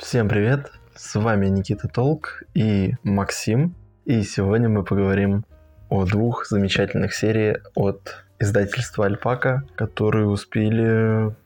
[0.00, 0.72] Всем привет!
[0.96, 3.74] С вами Никита Толк и Максим.
[4.06, 5.44] И сегодня мы поговорим
[5.90, 11.36] о двух замечательных сериях от издательства Альпака, которые успели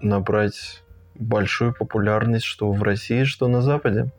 [0.00, 0.82] набрать
[1.14, 4.10] большую популярность что в России, что на Западе.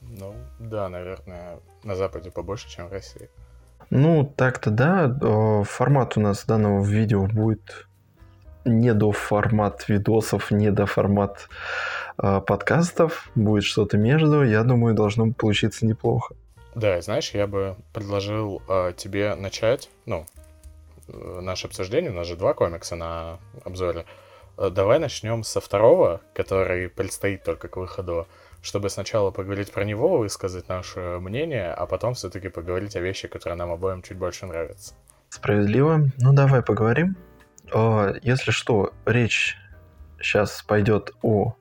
[0.00, 3.28] Ну, да, наверное, на Западе побольше, чем в России.
[3.90, 5.64] Ну, так-то да.
[5.64, 7.88] Формат у нас данного видео будет
[8.64, 13.30] не до формат видосов, не до формат э, подкастов.
[13.34, 14.42] Будет что-то между.
[14.42, 16.34] Я думаю, должно получиться неплохо.
[16.74, 20.26] Да, знаешь, я бы предложил э, тебе начать, ну,
[21.06, 22.10] э, наше обсуждение.
[22.10, 24.06] У нас же два комикса на обзоре.
[24.58, 28.26] Э, давай начнем со второго, который предстоит только к выходу,
[28.60, 33.56] чтобы сначала поговорить про него, высказать наше мнение, а потом все-таки поговорить о вещи, которые
[33.56, 34.94] нам обоим чуть больше нравятся.
[35.28, 36.08] Справедливо.
[36.18, 37.16] Ну, давай поговорим.
[38.22, 39.56] Если что, речь
[40.20, 41.54] сейчас пойдет о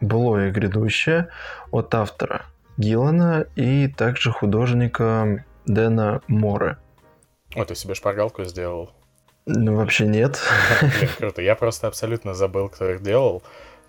[0.00, 1.28] былое грядущее
[1.70, 6.78] от автора Гиллана и также художника Дэна Море.
[7.54, 8.92] О, ты себе шпаргалку сделал?
[9.46, 10.38] Ну, вообще нет.
[10.80, 11.42] Блин, круто.
[11.42, 13.42] Я просто абсолютно забыл, кто их делал.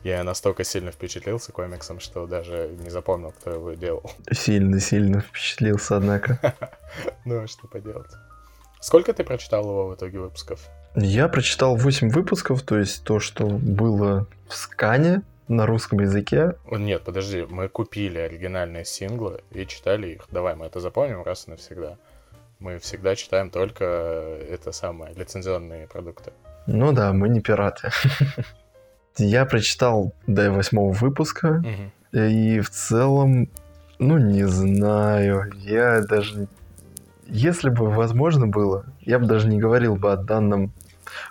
[0.04, 4.10] Я настолько сильно впечатлился комиксом, что даже не запомнил, кто его делал.
[4.32, 6.40] Сильно-сильно впечатлился, однако.
[7.26, 8.12] Ну, а что поделать.
[8.80, 10.70] Сколько ты прочитал его в итоге выпусков?
[10.96, 16.56] Я прочитал 8 выпусков, то есть то, что было в скане на русском языке.
[16.72, 20.28] Нет, подожди, мы купили оригинальные синглы и читали их.
[20.32, 21.98] Давай, мы это запомним раз и навсегда.
[22.60, 26.32] Мы всегда читаем только это самое, лицензионные продукты.
[26.68, 27.90] Ну да, мы не пираты.
[29.18, 31.64] Я прочитал до восьмого выпуска,
[32.14, 33.50] и в целом,
[33.98, 36.48] ну не знаю, я даже
[37.28, 40.72] если бы возможно было, я бы даже не говорил бы о данном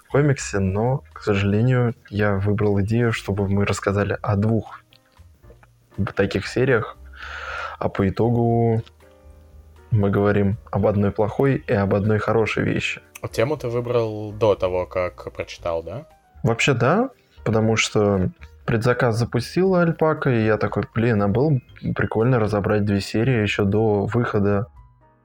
[0.08, 4.80] комиксе, но, к сожалению, я выбрал идею, чтобы мы рассказали о двух
[6.14, 6.96] таких сериях,
[7.78, 8.82] а по итогу
[9.90, 13.00] мы говорим об одной плохой и об одной хорошей вещи.
[13.32, 16.06] Тему ты выбрал до того, как прочитал, да?
[16.42, 17.10] Вообще да,
[17.44, 18.28] потому что
[18.64, 21.58] предзаказ запустила Альпака, и я такой, блин, а было
[21.96, 24.66] прикольно разобрать две серии еще до выхода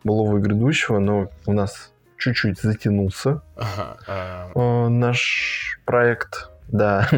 [0.04, 1.93] былого и грядущего, но у нас
[2.24, 4.88] чуть-чуть затянулся ага, а...
[4.88, 7.10] наш проект, да.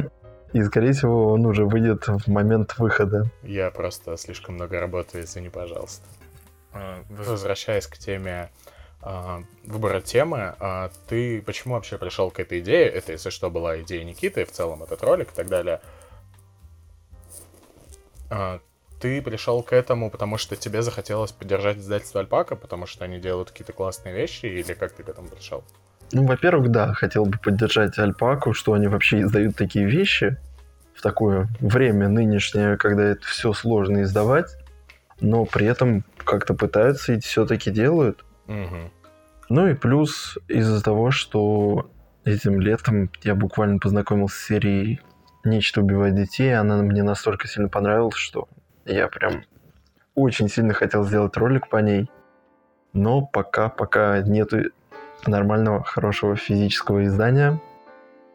[0.53, 3.29] И, скорее всего, он уже выйдет в момент выхода.
[3.43, 6.05] Я просто слишком много работаю, извини, пожалуйста.
[6.73, 8.49] А, возвращаясь к теме
[9.01, 10.55] а, выбора темы,
[11.07, 12.87] ты почему вообще пришел к этой идее?
[12.87, 15.81] Это, если что, была идея Никиты, в целом этот ролик и так далее
[19.05, 23.51] ты пришел к этому, потому что тебе захотелось поддержать издательство Альпака, потому что они делают
[23.51, 25.63] какие-то классные вещи, или как ты к этому пришел?
[26.11, 30.37] Ну, во-первых, да, хотел бы поддержать Альпаку, что они вообще издают такие вещи
[30.95, 34.57] в такое время нынешнее, когда это все сложно издавать,
[35.21, 38.25] но при этом как-то пытаются и все-таки делают.
[38.47, 38.91] Угу.
[39.49, 41.91] Ну и плюс из-за того, что
[42.23, 44.99] этим летом я буквально познакомился с серией
[45.43, 48.47] «Нечто убивает детей», она мне настолько сильно понравилась, что
[48.85, 49.43] я прям
[50.15, 52.09] очень сильно хотел сделать ролик по ней,
[52.93, 54.71] но пока, пока нету
[55.27, 57.59] нормального, хорошего физического издания.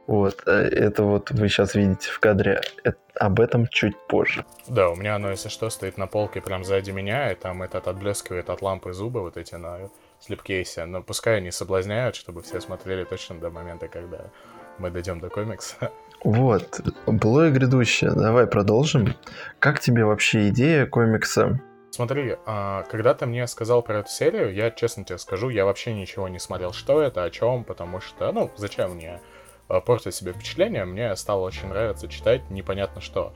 [0.06, 4.44] Вот, э, это вот вы сейчас видите в кадре, это, об этом чуть позже.
[4.66, 7.87] Да, у меня оно, если что, стоит на полке прям сзади меня, и там этот
[7.87, 13.05] отблескивает от лампы зубы вот эти на слепкейсе, но пускай они соблазняют, чтобы все смотрели
[13.05, 14.31] точно до момента, когда
[14.78, 15.93] мы дойдем до комикса.
[16.22, 18.10] Вот, было и грядущее.
[18.10, 19.14] Давай продолжим.
[19.58, 21.60] Как тебе вообще идея комикса?
[21.91, 25.92] Смотри, а, когда ты мне сказал про эту серию, я честно тебе скажу, я вообще
[25.92, 29.20] ничего не смотрел, что это, о чем, потому что, ну, зачем мне
[29.69, 33.32] а, портить себе впечатление, мне стало очень нравиться читать непонятно что.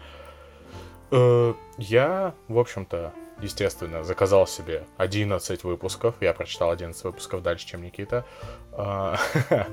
[1.10, 6.14] Э, я, в общем-то, естественно, заказал себе 11 выпусков.
[6.20, 8.24] Я прочитал 11 выпусков дальше, чем Никита.
[8.72, 9.18] А,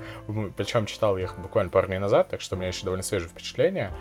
[0.57, 3.29] Причем читал я их буквально пару дней назад, так что у меня еще довольно свежее
[3.29, 3.91] впечатление.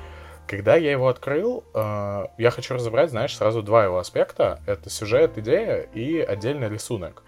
[0.47, 4.60] Когда я его открыл, а, я хочу разобрать, знаешь, сразу два его аспекта.
[4.66, 7.22] Это сюжет, идея и отдельный рисунок.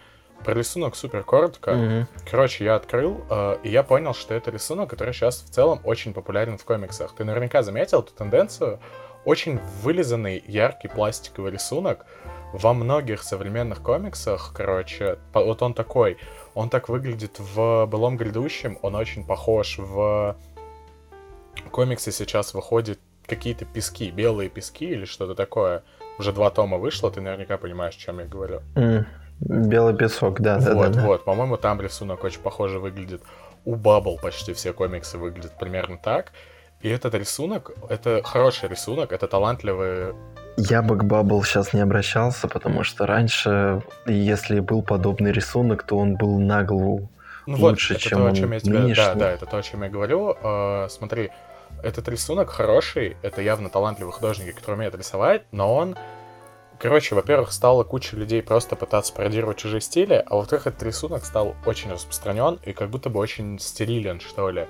[0.45, 1.71] Про рисунок супер коротко.
[1.71, 2.07] Mm-hmm.
[2.29, 6.13] Короче, я открыл, э, и я понял, что это рисунок, который сейчас в целом очень
[6.13, 7.15] популярен в комиксах.
[7.15, 8.81] Ты наверняка заметил эту тенденцию.
[9.25, 12.07] Очень вылизанный, яркий пластиковый рисунок,
[12.53, 16.19] во многих современных комиксах, короче, вот он такой,
[16.55, 20.37] он так выглядит в «Былом грядущем», он очень похож в
[21.71, 25.83] комиксы сейчас выходят какие-то пески, белые пески или что-то такое.
[26.19, 28.61] Уже два тома вышло, ты наверняка понимаешь, о чем я говорю.
[28.75, 29.07] Mm,
[29.41, 31.07] белый песок, да, да, вот, да.
[31.07, 33.23] Вот, по-моему, там рисунок очень похоже выглядит.
[33.65, 36.33] У Баббл почти все комиксы выглядят примерно так.
[36.83, 40.15] И этот рисунок, это хороший рисунок, это талантливые
[40.57, 45.97] Я бы к Баббл сейчас не обращался, потому что раньше, если был подобный рисунок, то
[45.97, 47.09] он был на голову
[47.47, 48.79] ну лучше, вот, это чем то, о он чем я тебе...
[48.79, 49.05] нынешний.
[49.05, 50.37] Да, да, это то, о чем я говорю.
[50.43, 51.31] Э, смотри,
[51.83, 55.97] этот рисунок хороший, это явно талантливый художник, который умеет рисовать, но он
[56.79, 61.55] Короче, во-первых, стала куча людей просто пытаться пародировать чужие стили, а во-вторых, этот рисунок стал
[61.65, 64.67] очень распространен и как будто бы очень стерилен, что ли.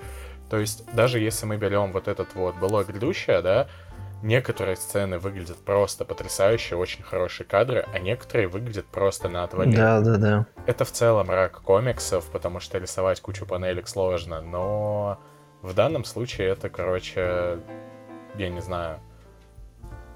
[0.53, 3.69] То есть, даже если мы берем вот этот вот былое грядущее, да,
[4.23, 9.75] некоторые сцены выглядят просто потрясающе, очень хорошие кадры, а некоторые выглядят просто на отвале.
[9.75, 10.47] Да, да, да.
[10.67, 15.19] Это в целом рак комиксов, потому что рисовать кучу панелек сложно, но
[15.63, 17.59] в данном случае это, короче,
[18.35, 19.01] я не знаю,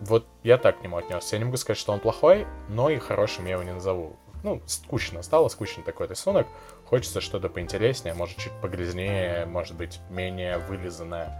[0.00, 1.36] вот я так к нему отнесся.
[1.36, 4.18] Я не могу сказать, что он плохой, но и хорошим я его не назову.
[4.42, 6.46] Ну, скучно стало, скучно такой рисунок.
[6.86, 11.30] Хочется что-то поинтереснее, может, чуть погрязнее, может быть, менее вылизанное.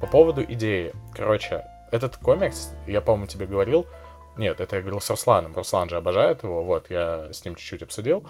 [0.00, 0.92] По поводу идеи.
[1.14, 3.86] Короче, этот комикс, я, по-моему, тебе говорил,
[4.36, 5.54] нет, это я говорил с Русланом.
[5.54, 8.24] Руслан же обожает его, вот, я с ним чуть-чуть обсудил.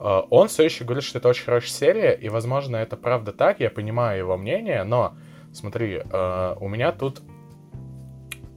[0.00, 3.60] А, он все еще говорит, что это очень хорошая серия, и, возможно, это правда так,
[3.60, 5.14] я понимаю его мнение, но,
[5.52, 7.20] смотри, а, у меня тут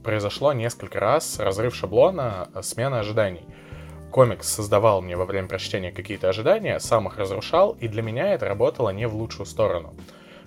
[0.02, 3.46] произошло несколько раз разрыв шаблона, э, смена ожиданий.
[4.14, 8.46] Комикс создавал мне во время прочтения какие-то ожидания, сам их разрушал, и для меня это
[8.46, 9.92] работало не в лучшую сторону.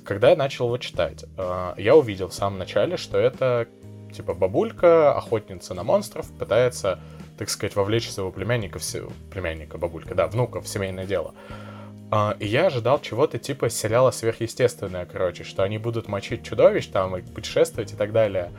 [0.05, 3.67] Когда я начал его читать, э, я увидел в самом начале, что это
[4.13, 7.01] типа бабулька, охотница на монстров, пытается,
[7.37, 11.35] так сказать, вовлечь своего племянника, в племянника, бабулька, да, внука в семейное дело.
[12.09, 17.17] Uh, и я ожидал чего-то типа сериала сверхъестественное, короче, что они будут мочить чудовищ там
[17.17, 18.53] и путешествовать и так далее.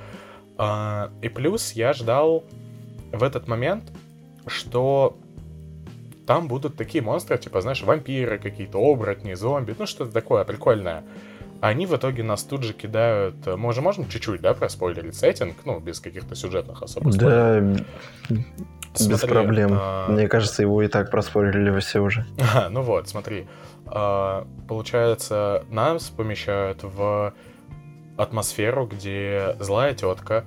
[0.58, 2.44] А, и плюс я ждал
[3.10, 3.84] в этот момент,
[4.48, 5.18] что
[6.26, 11.04] там будут такие монстры, типа, знаешь, вампиры какие-то, оборотни, зомби, ну что-то такое прикольное.
[11.60, 13.46] Они в итоге нас тут же кидают...
[13.46, 17.62] Мы уже можем чуть-чуть, да, проспойлерить сеттинг, ну, без каких-то сюжетных особых Да,
[18.92, 19.70] Смотри, без проблем.
[19.72, 20.08] А...
[20.08, 22.26] Мне кажется, его и так проспорили все уже.
[22.54, 23.48] А, ну вот, смотри.
[23.86, 27.32] А, получается, нас помещают в
[28.16, 30.44] атмосферу, где злая тетка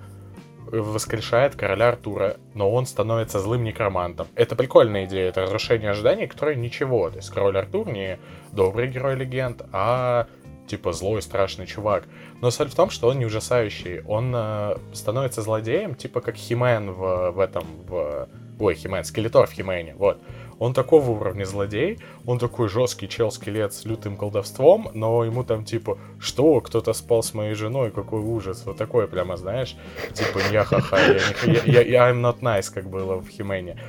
[0.72, 4.28] воскрешает короля Артура, но он становится злым некромантом.
[4.36, 7.10] Это прикольная идея, это разрушение ожиданий, которое ничего.
[7.10, 8.20] То есть король Артур не
[8.52, 10.28] добрый герой легенд, а
[10.68, 12.06] типа злой страшный чувак.
[12.40, 14.02] Но суть в том, что он не ужасающий.
[14.02, 18.30] Он э, становится злодеем, типа как Химен в, в этом, в...
[18.62, 20.22] Ой, Химен, Скелетор в Химене, вот.
[20.60, 21.98] Он такого уровня злодей,
[22.28, 27.34] он такой жесткий чел-скелет с лютым колдовством, но ему там типа, что, кто-то спал с
[27.34, 29.76] моей женой, какой ужас, вот такое прямо, знаешь,
[30.14, 33.80] типа, я ха-ха, я, я, я, I'm not nice, как было в Химене.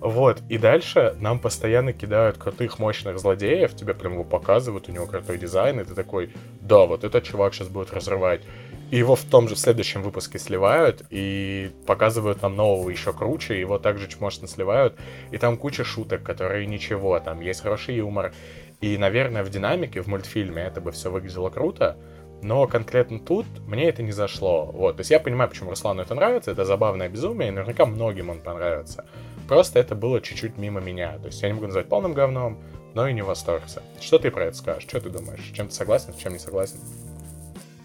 [0.00, 5.06] Вот, и дальше нам постоянно кидают крутых, мощных злодеев, тебе прям его показывают, у него
[5.06, 8.42] крутой дизайн, и ты такой, да, вот этот чувак сейчас будет разрывать.
[8.90, 13.78] И его в том же следующем выпуске сливают и показывают нам нового еще круче, его
[13.78, 14.96] также мощно сливают.
[15.30, 18.32] И там куча шуток, которые ничего, там есть хороший юмор.
[18.80, 21.98] И, наверное, в динамике, в мультфильме это бы все выглядело круто,
[22.42, 24.66] но конкретно тут мне это не зашло.
[24.66, 28.30] Вот, то есть я понимаю, почему Руслану это нравится, это забавное безумие, и наверняка многим
[28.30, 29.04] он понравится.
[29.48, 31.18] Просто это было чуть-чуть мимо меня.
[31.18, 32.58] То есть я не могу назвать полным говном,
[32.94, 33.82] но и не восторгся.
[34.00, 34.84] Что ты про это скажешь?
[34.84, 35.50] Что ты думаешь?
[35.52, 36.78] Чем ты согласен, с чем не согласен?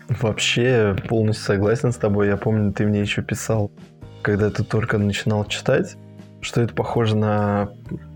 [0.10, 2.28] Вообще полностью согласен с тобой.
[2.28, 3.72] Я помню, ты мне еще писал,
[4.22, 5.96] когда ты только начинал читать,
[6.42, 7.70] что это похоже на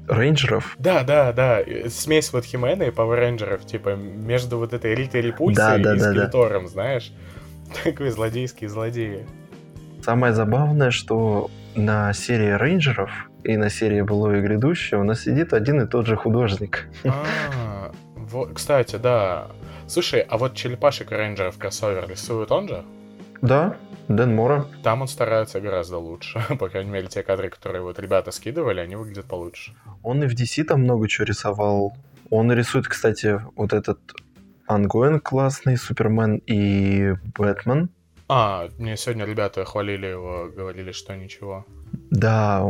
[0.07, 0.75] рейнджеров.
[0.79, 1.59] Да, да, да.
[1.89, 5.99] Смесь вот Химена и Power Рейнджеров, типа, между вот этой Ритой Репульсией да, да, и
[5.99, 6.69] да, Скелетором, да.
[6.69, 7.13] знаешь?
[7.83, 9.25] Такой злодейский злодеи.
[10.03, 13.11] Самое забавное, что на серии рейнджеров
[13.43, 16.87] и на серии «Былое и грядущее» у нас сидит один и тот же художник.
[17.05, 19.47] А, вот, кстати, да.
[19.87, 22.83] Слушай, а вот черепашек рейнджеров кроссовер рисует он же?
[23.41, 23.77] Да,
[24.09, 24.65] Дэн Мора.
[24.83, 26.43] Там он старается гораздо лучше.
[26.59, 29.73] По крайней мере, те кадры, которые вот ребята скидывали, они выглядят получше.
[30.03, 31.95] Он и в DC там много чего рисовал.
[32.29, 33.99] Он рисует, кстати, вот этот
[34.67, 37.89] Ангоин классный, Супермен и Бэтмен.
[38.27, 41.65] А, мне сегодня ребята хвалили его, говорили, что ничего.
[42.11, 42.61] Да,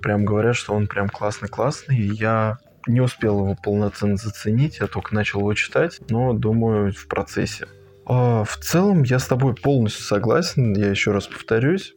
[0.00, 1.98] прям говорят, что он прям классный-классный.
[1.98, 2.58] Я
[2.90, 7.66] не успел его полноценно заценить, я только начал его читать, но думаю в процессе.
[8.06, 11.94] А, в целом я с тобой полностью согласен, я еще раз повторюсь.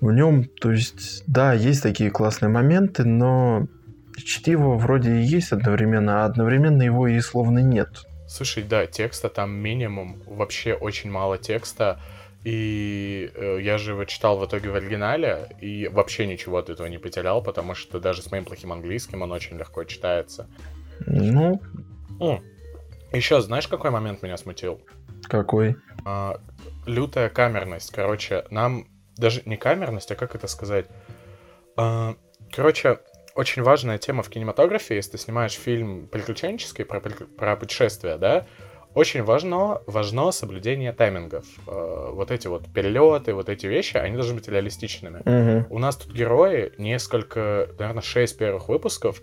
[0.00, 3.66] В нем, то есть, да, есть такие классные моменты, но
[4.16, 7.88] чтиво вроде и есть одновременно, а одновременно его и словно нет.
[8.28, 12.00] Слушай, да, текста там минимум, вообще очень мало текста.
[12.44, 16.86] И э, я же его читал в итоге в оригинале, и вообще ничего от этого
[16.86, 20.48] не потерял, потому что даже с моим плохим английским он очень легко читается.
[21.06, 21.60] Ну.
[23.12, 24.80] Еще знаешь, какой момент меня смутил?
[25.24, 25.76] Какой?
[26.04, 26.40] А,
[26.86, 27.92] лютая камерность.
[27.92, 30.86] Короче, нам даже не камерность, а как это сказать?
[31.76, 32.14] А,
[32.52, 33.00] короче,
[33.34, 38.46] очень важная тема в кинематографе, если ты снимаешь фильм приключенческий про, про путешествия, да,
[38.94, 41.44] очень важно, важно соблюдение таймингов.
[41.66, 45.22] Э, вот эти вот перелеты, вот эти вещи, они должны быть реалистичными.
[45.24, 45.66] Мгм.
[45.70, 49.22] У нас тут герои, несколько, наверное, шесть первых выпусков,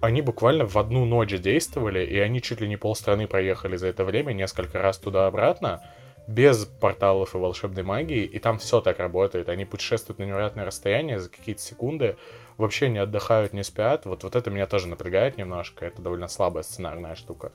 [0.00, 4.04] они буквально в одну ночь действовали, и они чуть ли не полстраны проехали за это
[4.04, 5.82] время, несколько раз туда-обратно,
[6.26, 9.48] без порталов и волшебной магии, и там все так работает.
[9.48, 12.16] Они путешествуют на невероятное расстояние за какие-то секунды,
[12.56, 14.06] вообще не отдыхают, не спят.
[14.06, 17.52] Вот, вот это меня тоже напрягает немножко, это довольно слабая сценарная штука.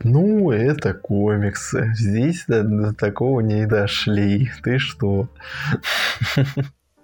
[0.00, 1.92] Ну, это комиксы.
[1.94, 4.50] Здесь до, до такого не дошли.
[4.62, 5.28] Ты что?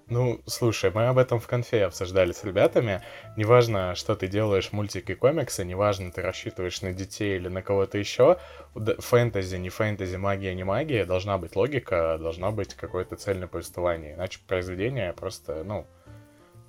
[0.08, 3.00] Ну, слушай, мы об этом в конфе обсуждали с ребятами.
[3.38, 8.36] Неважно, что ты делаешь, мультики, комиксы, неважно, ты рассчитываешь на детей или на кого-то еще.
[8.74, 11.06] Фэнтези, не фэнтези, магия, не магия.
[11.06, 14.14] Должна быть логика, должно быть какое-то цельное повествование.
[14.14, 15.86] Иначе произведение просто, ну,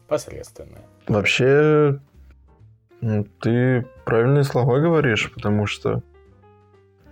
[0.08, 0.86] посредственное.
[1.08, 2.00] Вообще,
[3.42, 6.02] ты правильные слова говоришь, потому что,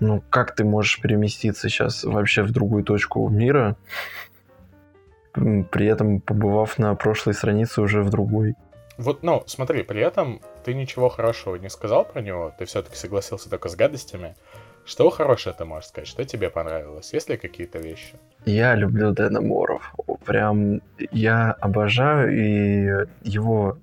[0.04, 3.76] ну, как ты можешь переместиться сейчас вообще в другую точку мира,
[5.34, 8.56] при этом побывав на прошлой странице уже в другой?
[8.98, 13.50] Вот, ну, смотри, при этом ты ничего хорошего не сказал про него, ты все-таки согласился
[13.50, 14.36] только с гадостями.
[14.86, 16.10] Что хорошее ты можешь сказать?
[16.10, 17.14] Что тебе понравилось?
[17.14, 18.16] Есть ли какие-то вещи?
[18.46, 19.96] Я люблю Дэна Моров.
[20.26, 20.82] Прям
[21.12, 23.78] я обожаю и его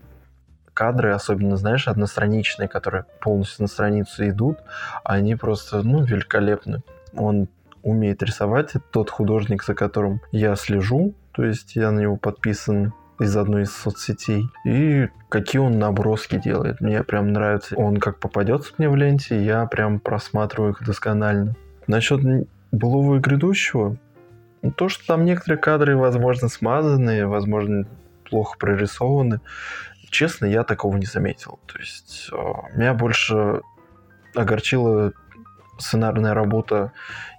[0.75, 4.59] кадры, особенно, знаешь, одностраничные, которые полностью на страницу идут,
[5.05, 6.83] они просто, ну, великолепны.
[7.15, 7.49] Он
[7.83, 12.93] умеет рисовать, это тот художник, за которым я слежу, то есть я на него подписан
[13.19, 14.45] из одной из соцсетей.
[14.65, 16.81] И какие он наброски делает.
[16.81, 17.77] Мне прям нравится.
[17.77, 21.55] Он как попадется мне в ленте, я прям просматриваю их досконально.
[21.87, 22.21] Насчет
[22.73, 23.97] былого и грядущего,
[24.62, 27.87] ну, то, что там некоторые кадры, возможно, смазанные, возможно,
[28.29, 29.41] плохо прорисованы,
[30.11, 31.59] честно, я такого не заметил.
[31.67, 32.37] То есть э,
[32.76, 33.62] меня больше
[34.35, 35.12] огорчила
[35.79, 36.93] сценарная работа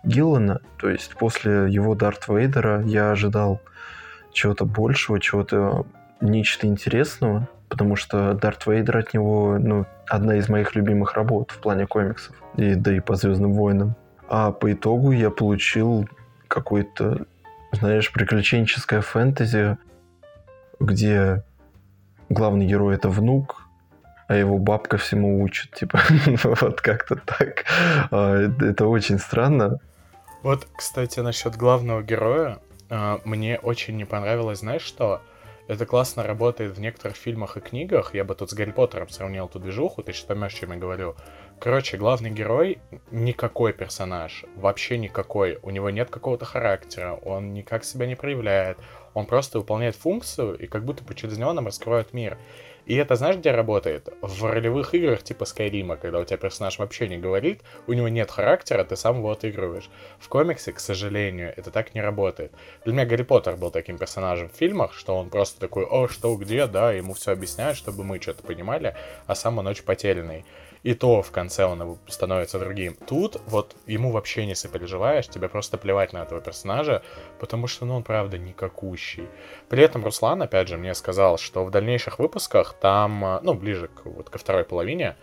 [0.03, 0.61] Гиллана.
[0.77, 3.61] То есть после его Дарт Вейдера я ожидал
[4.33, 5.85] чего-то большего, чего-то
[6.21, 11.59] нечто интересного, потому что Дарт Вейдер от него, ну, одна из моих любимых работ в
[11.59, 13.95] плане комиксов, и, да и по Звездным войнам.
[14.27, 16.07] А по итогу я получил
[16.47, 17.25] какой-то,
[17.71, 19.77] знаешь, приключенческое фэнтези,
[20.79, 21.43] где
[22.31, 23.67] главный герой это внук,
[24.27, 25.99] а его бабка всему учит, типа,
[26.43, 27.65] вот как-то так.
[28.11, 29.79] А, Это очень странно.
[30.41, 32.59] Вот, кстати, насчет главного героя,
[32.89, 35.21] а, мне очень не понравилось, знаешь что?
[35.67, 38.13] Это классно работает в некоторых фильмах и книгах.
[38.13, 41.15] Я бы тут с Гарри Поттером сравнил эту движуху, ты что поймешь, чем я говорю.
[41.59, 42.79] Короче, главный герой
[43.11, 45.59] никакой персонаж, вообще никакой.
[45.61, 48.79] У него нет какого-то характера, он никак себя не проявляет.
[49.13, 52.37] Он просто выполняет функцию, и как будто бы через него нам раскроют мир.
[52.85, 54.09] И это знаешь, где работает?
[54.21, 58.31] В ролевых играх типа Скайрима, когда у тебя персонаж вообще не говорит, у него нет
[58.31, 59.89] характера, ты сам его отыгрываешь.
[60.19, 62.51] В комиксе, к сожалению, это так не работает.
[62.83, 66.35] Для меня Гарри Поттер был таким персонажем в фильмах, что он просто такой, о, что,
[66.35, 68.95] где, да, ему все объясняют, чтобы мы что-то понимали,
[69.27, 70.43] а сам он очень потерянный.
[70.83, 72.95] И то в конце он становится другим.
[73.07, 77.03] Тут вот ему вообще не сопереживаешь, тебе просто плевать на этого персонажа,
[77.39, 79.27] потому что, ну, он правда никакущий.
[79.69, 83.89] При этом Руслан, опять же, мне сказал, что в дальнейших выпусках там, э, ну, ближе
[83.89, 85.17] к, вот, ко второй половине,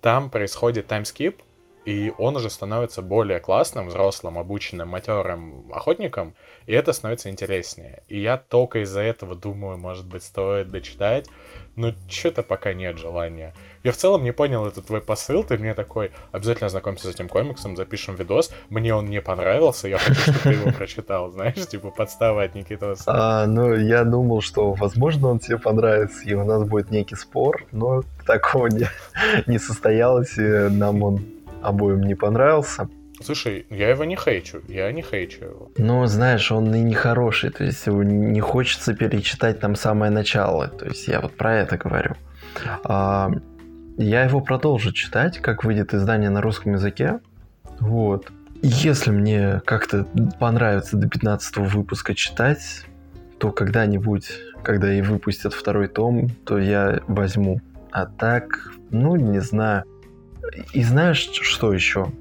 [0.00, 1.42] там происходит таймскип,
[1.88, 6.34] и он уже становится более классным, взрослым, обученным, матерым охотником,
[6.66, 8.02] и это становится интереснее.
[8.08, 11.28] И я только из-за этого думаю, может быть, стоит дочитать,
[11.76, 13.54] но что-то пока нет желания.
[13.84, 17.26] Я в целом не понял этот твой посыл, ты мне такой, обязательно ознакомься с этим
[17.26, 21.90] комиксом, запишем видос, мне он не понравился, я хочу, чтобы ты его прочитал, знаешь, типа
[21.90, 23.04] подстава от Никитоса.
[23.06, 27.64] А, ну, я думал, что, возможно, он тебе понравится, и у нас будет некий спор,
[27.72, 28.86] но такого не,
[29.46, 32.88] не состоялось, и нам он обоим не понравился.
[33.20, 35.70] Слушай, я его не хейчу, я не хейчу его.
[35.76, 40.68] Но, знаешь, он и не хороший, то есть его не хочется перечитать там самое начало,
[40.68, 42.14] то есть я вот про это говорю.
[42.84, 43.30] А,
[43.96, 47.18] я его продолжу читать, как выйдет издание на русском языке.
[47.80, 48.30] Вот.
[48.62, 50.06] Если мне как-то
[50.38, 52.84] понравится до 15 выпуска читать,
[53.38, 54.30] то когда-нибудь,
[54.62, 57.60] когда и выпустят второй том, то я возьму.
[57.90, 59.84] А так, ну, не знаю.
[60.72, 62.12] И знаешь, что еще?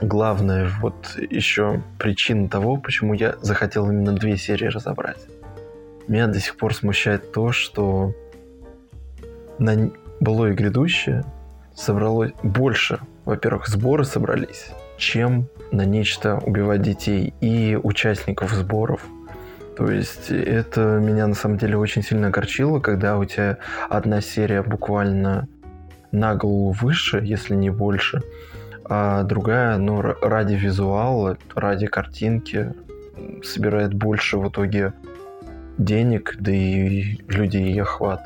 [0.00, 5.20] Главное, вот еще причина того, почему я захотел именно две серии разобрать.
[6.08, 8.14] Меня до сих пор смущает то, что
[9.58, 11.24] на былое и грядущее
[11.74, 19.06] собралось больше, во-первых, сборы собрались, чем на нечто убивать детей и участников сборов.
[19.76, 24.62] То есть это меня на самом деле очень сильно огорчило, когда у тебя одна серия
[24.62, 25.48] буквально
[26.12, 28.22] на голову выше, если не больше,
[28.84, 32.74] а другая, ну, ради визуала, ради картинки
[33.42, 34.92] собирает больше в итоге
[35.78, 38.22] денег, да и людей ее хват.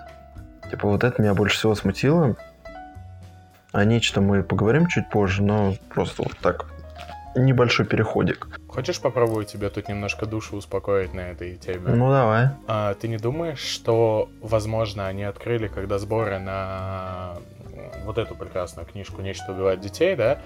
[0.71, 2.37] Типа вот это меня больше всего смутило.
[3.73, 6.67] О нечто мы поговорим чуть позже, но просто вот так
[7.37, 8.49] небольшой переходик.
[8.69, 11.91] Хочешь попробую тебе тут немножко душу успокоить на этой теме?
[11.95, 12.49] Ну давай.
[12.67, 17.37] А, ты не думаешь, что, возможно, они открыли, когда сборы на
[18.05, 20.41] вот эту прекрасную книжку «Нечто убивает детей», да?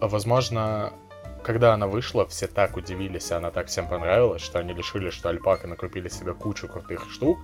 [0.00, 0.92] Возможно,
[1.42, 5.66] когда она вышла, все так удивились, она так всем понравилась, что они решили, что Альпака
[5.66, 7.38] накупили себе кучу крутых штук,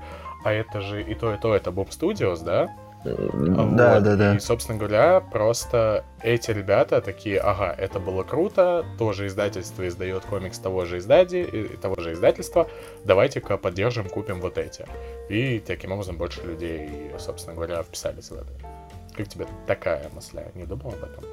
[0.44, 2.74] а это же и то, и то, это Boom Studios, да?
[3.04, 3.76] Да, вот.
[3.76, 4.36] да, да.
[4.36, 10.58] И, собственно говоря, просто эти ребята такие, ага, это было круто, тоже издательство издает комикс
[10.58, 11.44] того же, издади,
[11.80, 12.68] того же издательства,
[13.04, 14.84] давайте-ка поддержим, купим вот эти.
[15.28, 18.77] И таким образом больше людей, собственно говоря, вписались в это.
[19.18, 20.38] Как тебе такая мысль?
[20.54, 21.24] Не думал об этом?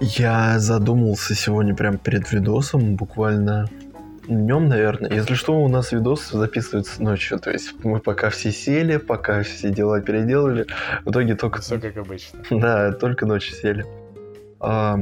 [0.00, 3.70] Я задумался сегодня прям перед видосом, буквально
[4.28, 5.10] днем, наверное.
[5.10, 7.38] Если что, у нас видос записывается ночью.
[7.38, 10.66] То есть мы пока все сели, пока все дела переделали.
[11.06, 11.62] В итоге только...
[11.62, 12.40] Все как обычно.
[12.50, 13.86] Да, только ночью сели.
[14.60, 14.98] А,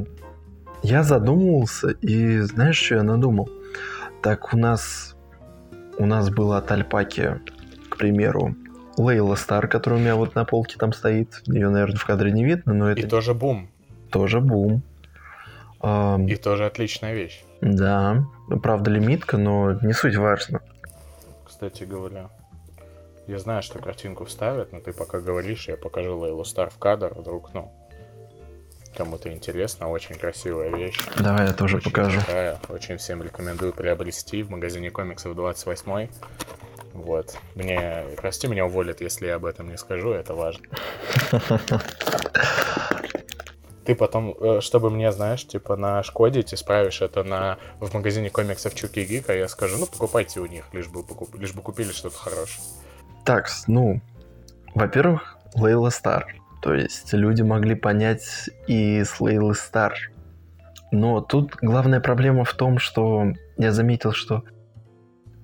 [0.85, 3.51] я задумывался, и знаешь, что я надумал?
[4.23, 5.17] Так у нас...
[5.99, 7.41] У нас было от Альпаки,
[7.89, 8.55] к примеру,
[9.01, 11.43] Лейла Стар, которая у меня вот на полке там стоит.
[11.47, 13.01] Ее, наверное, в кадре не видно, но это...
[13.01, 13.71] И тоже бум.
[14.11, 14.83] Тоже бум.
[15.81, 16.19] А...
[16.29, 17.43] И тоже отличная вещь.
[17.61, 18.25] Да,
[18.63, 20.61] правда лимитка, но не суть важно.
[21.45, 22.31] Кстати говоря,
[23.27, 27.13] я знаю, что картинку вставят, но ты пока говоришь, я покажу Лейлу Стар в кадр,
[27.15, 27.73] вдруг, ну,
[28.97, 30.99] кому-то интересно, очень красивая вещь.
[31.19, 32.21] Давай я тоже очень покажу.
[32.21, 36.09] Такая, очень всем рекомендую приобрести в магазине комиксов 28
[37.01, 37.37] вот.
[37.55, 40.67] Мне, прости, меня уволят, если я об этом не скажу, это важно.
[43.91, 48.31] ты потом, э, чтобы мне, знаешь, типа на Шкоде ты справишь это на, в магазине
[48.31, 51.63] комиксов Чуки Гик, а я скажу, ну, покупайте у них, лишь бы, покуп, лишь бы
[51.63, 52.63] купили что-то хорошее.
[53.25, 54.01] Так, ну,
[54.75, 56.37] во-первых, Лейла Стар.
[56.63, 59.95] То есть люди могли понять и с Лейлы Стар.
[60.93, 64.45] Но тут главная проблема в том, что я заметил, что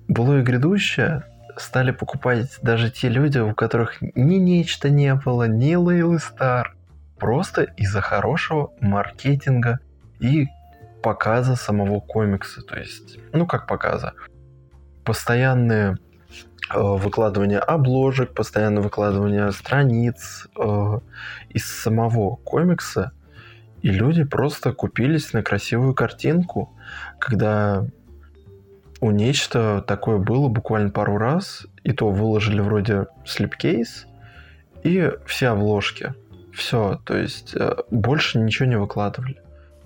[0.07, 1.23] было и грядущее
[1.59, 6.77] стали покупать даже те люди, у которых ни нечто не было, ни Лейлы Стар,
[7.19, 9.79] Просто из-за хорошего маркетинга
[10.19, 10.47] и
[11.01, 12.61] показа самого комикса.
[12.61, 14.13] То есть, ну как показа?
[15.03, 15.97] Постоянные
[16.69, 20.99] э, выкладывание обложек, постоянное выкладывание страниц э,
[21.49, 23.13] из самого комикса.
[23.81, 26.77] И люди просто купились на красивую картинку,
[27.19, 27.87] когда
[28.99, 34.07] у нечто такое было буквально пару раз, и то выложили вроде слепкейс
[34.83, 36.13] и все обложки.
[36.53, 39.39] Все, то есть э, больше ничего не выкладывали.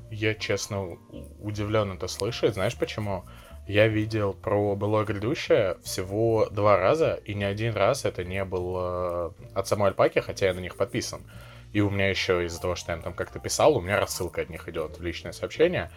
[0.09, 0.97] Я, честно,
[1.41, 2.53] удивлен это слышать.
[2.53, 3.25] Знаешь почему?
[3.67, 8.75] Я видел про былое грядущее всего два раза, и ни один раз это не был
[8.77, 11.21] э, от самой Альпаки, хотя я на них подписан.
[11.73, 14.49] И у меня еще из-за того, что я там как-то писал, у меня рассылка от
[14.49, 15.91] них идет личное сообщение.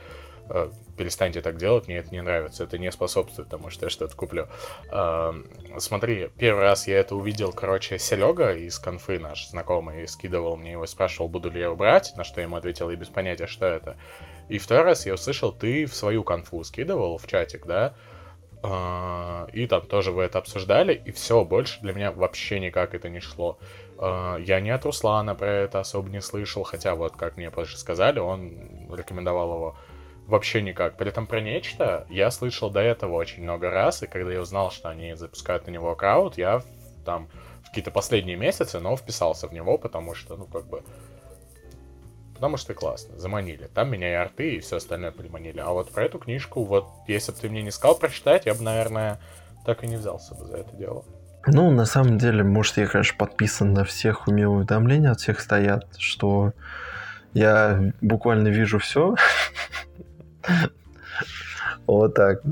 [0.49, 4.15] Э, перестаньте так делать, мне это не нравится, это не способствует тому, что я что-то
[4.15, 4.47] куплю.
[4.93, 5.33] Э,
[5.79, 10.87] смотри, первый раз я это увидел, короче, Серега из конфы наш знакомый скидывал мне его,
[10.87, 13.67] спрашивал, буду ли я его брать, на что я ему ответил, и без понятия, что
[13.67, 13.97] это.
[14.49, 17.95] И второй раз я услышал, ты в свою конфу скидывал в чатик, да,
[18.63, 23.09] э, и там тоже вы это обсуждали, и все, больше для меня вообще никак это
[23.09, 23.59] не шло.
[23.97, 28.19] Я не от Руслана про это особо не слышал, хотя вот, как мне позже сказали,
[28.19, 29.77] он рекомендовал его
[30.27, 30.97] вообще никак.
[30.97, 34.71] При этом про нечто я слышал до этого очень много раз, и когда я узнал,
[34.71, 36.63] что они запускают на него аккаунт, я
[37.05, 37.29] там
[37.63, 40.83] в какие-то последние месяцы, но вписался в него, потому что, ну, как бы,
[42.35, 43.69] потому что классно, заманили.
[43.75, 45.61] Там меня и арты, и все остальное приманили.
[45.61, 48.63] А вот про эту книжку, вот, если бы ты мне не сказал прочитать, я бы,
[48.63, 49.21] наверное,
[49.65, 51.05] так и не взялся бы за это дело.
[51.47, 55.41] Ну, на самом деле, может, я, конечно, подписан на всех, у меня уведомления от всех
[55.41, 56.53] стоят, что
[57.35, 59.15] я буквально вижу все,
[61.87, 62.43] Вот так.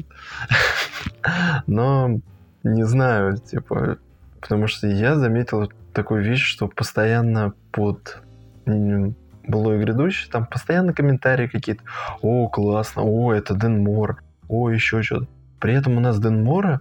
[1.66, 2.20] Но
[2.62, 3.98] не знаю, типа,
[4.40, 8.22] потому что я заметил такую вещь, что постоянно под
[8.64, 11.83] было и грядущее, там постоянно комментарии какие-то.
[12.20, 15.26] О, классно, о, это Дэн Мор, о, еще что-то.
[15.59, 16.81] При этом у нас Дэн Мора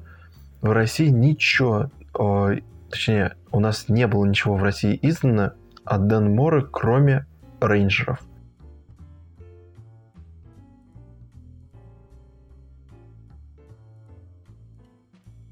[0.62, 2.52] в России ничего, о,
[2.90, 5.54] точнее, у нас не было ничего в России издано
[5.86, 7.26] от Дэн Мора, кроме
[7.60, 8.20] рейнджеров.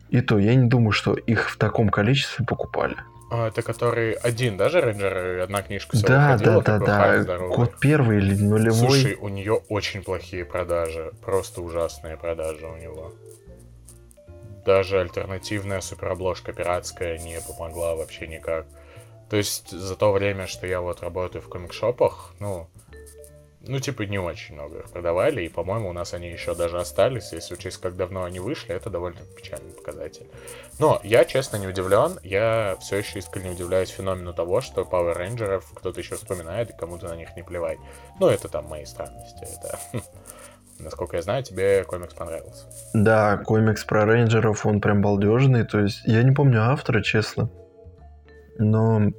[0.09, 2.97] И то, я не думаю, что их в таком количестве покупали.
[3.31, 7.21] А, это который один, даже рейнджер, одна книжка Да, выходила, да, да, да.
[7.21, 7.55] здоровый.
[7.55, 8.73] Год первый или нулевой.
[8.73, 11.11] Слушай, у нее очень плохие продажи.
[11.23, 13.13] Просто ужасные продажи у него.
[14.65, 18.65] Даже альтернативная суперобложка пиратская не помогла вообще никак.
[19.29, 22.67] То есть за то время, что я вот работаю в комикшопах, ну,
[23.67, 27.33] ну, типа, не очень много их продавали, и, по-моему, у нас они еще даже остались,
[27.33, 30.27] если учесть, как давно они вышли, это довольно печальный показатель.
[30.79, 35.63] Но я, честно, не удивлен, я все еще искренне удивляюсь феномену того, что Power Rangers
[35.75, 37.79] кто-то еще вспоминает, и кому-то на них не плевать.
[38.19, 39.77] Ну, это там мои странности, это...
[40.79, 42.65] Насколько я знаю, тебе комикс понравился.
[42.93, 45.65] Да, комикс про рейнджеров, он прям балдежный.
[45.65, 47.49] То есть, я не помню автора, честно.
[48.57, 49.11] Но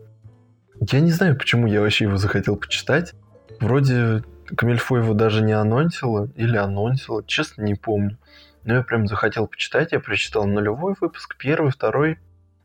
[0.91, 3.13] я не знаю, почему я вообще его захотел почитать.
[3.61, 4.25] Вроде
[4.57, 8.19] Камильфо его даже не анонсила или анонсила, честно не помню.
[8.65, 12.19] Но я прям захотел почитать, я прочитал нулевой выпуск, первый, второй.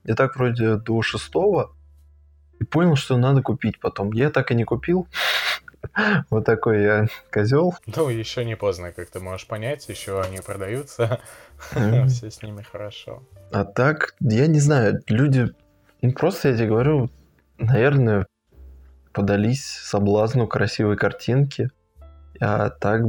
[0.03, 1.75] И так вроде до шестого.
[2.59, 4.11] И понял, что надо купить потом.
[4.13, 5.07] Я так и не купил.
[6.31, 7.75] Вот такой я козел.
[7.85, 11.21] Ну, еще не поздно, как ты можешь понять, еще они продаются,
[12.07, 13.21] все с ними хорошо.
[13.51, 15.53] А так, я не знаю, люди,
[16.01, 17.11] ну просто я тебе говорю,
[17.59, 18.25] наверное,
[19.15, 21.69] подались соблазну красивой картинки,
[22.39, 23.01] а так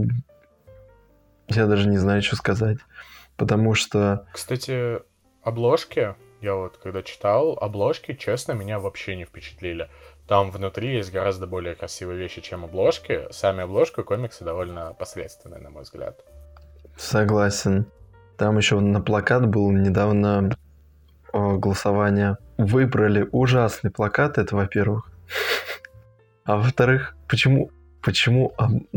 [1.48, 2.78] я даже не знаю, что сказать.
[3.36, 5.00] Потому что, Кстати,
[5.42, 9.90] обложки, я вот когда читал, обложки, честно, меня вообще не впечатлили.
[10.26, 13.26] Там внутри есть гораздо более красивые вещи, чем обложки.
[13.30, 16.24] Сами обложки комиксы довольно посредственные, на мой взгляд.
[16.96, 17.86] согласен,
[18.36, 20.50] там еще на плакат был недавно
[21.32, 22.38] э, голосование.
[22.58, 25.10] Выбрали ужасный плакат, это во-первых.
[26.46, 27.70] А во-вторых, почему,
[28.02, 28.96] почему э,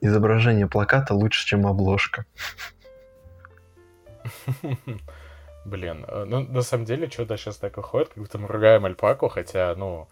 [0.00, 2.26] изображение плаката лучше, чем обложка?
[5.64, 9.28] Блин, э, ну, на самом деле, что-то сейчас так выходит, как будто мы ругаем Альпаку,
[9.28, 10.08] хотя, ну,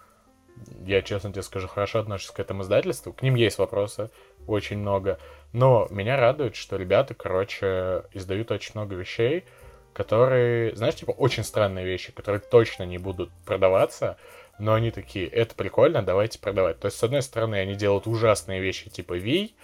[0.84, 3.12] я честно тебе скажу, хорошо отношусь к этому издательству.
[3.12, 4.10] К ним есть вопросы,
[4.46, 5.18] очень много.
[5.52, 9.44] Но меня радует, что ребята, короче, издают очень много вещей,
[9.92, 14.18] которые, знаешь, типа, очень странные вещи, которые точно не будут продаваться,
[14.60, 16.78] но они такие, это прикольно, давайте продавать.
[16.78, 19.54] То есть, с одной стороны, они делают ужасные вещи, типа Ви,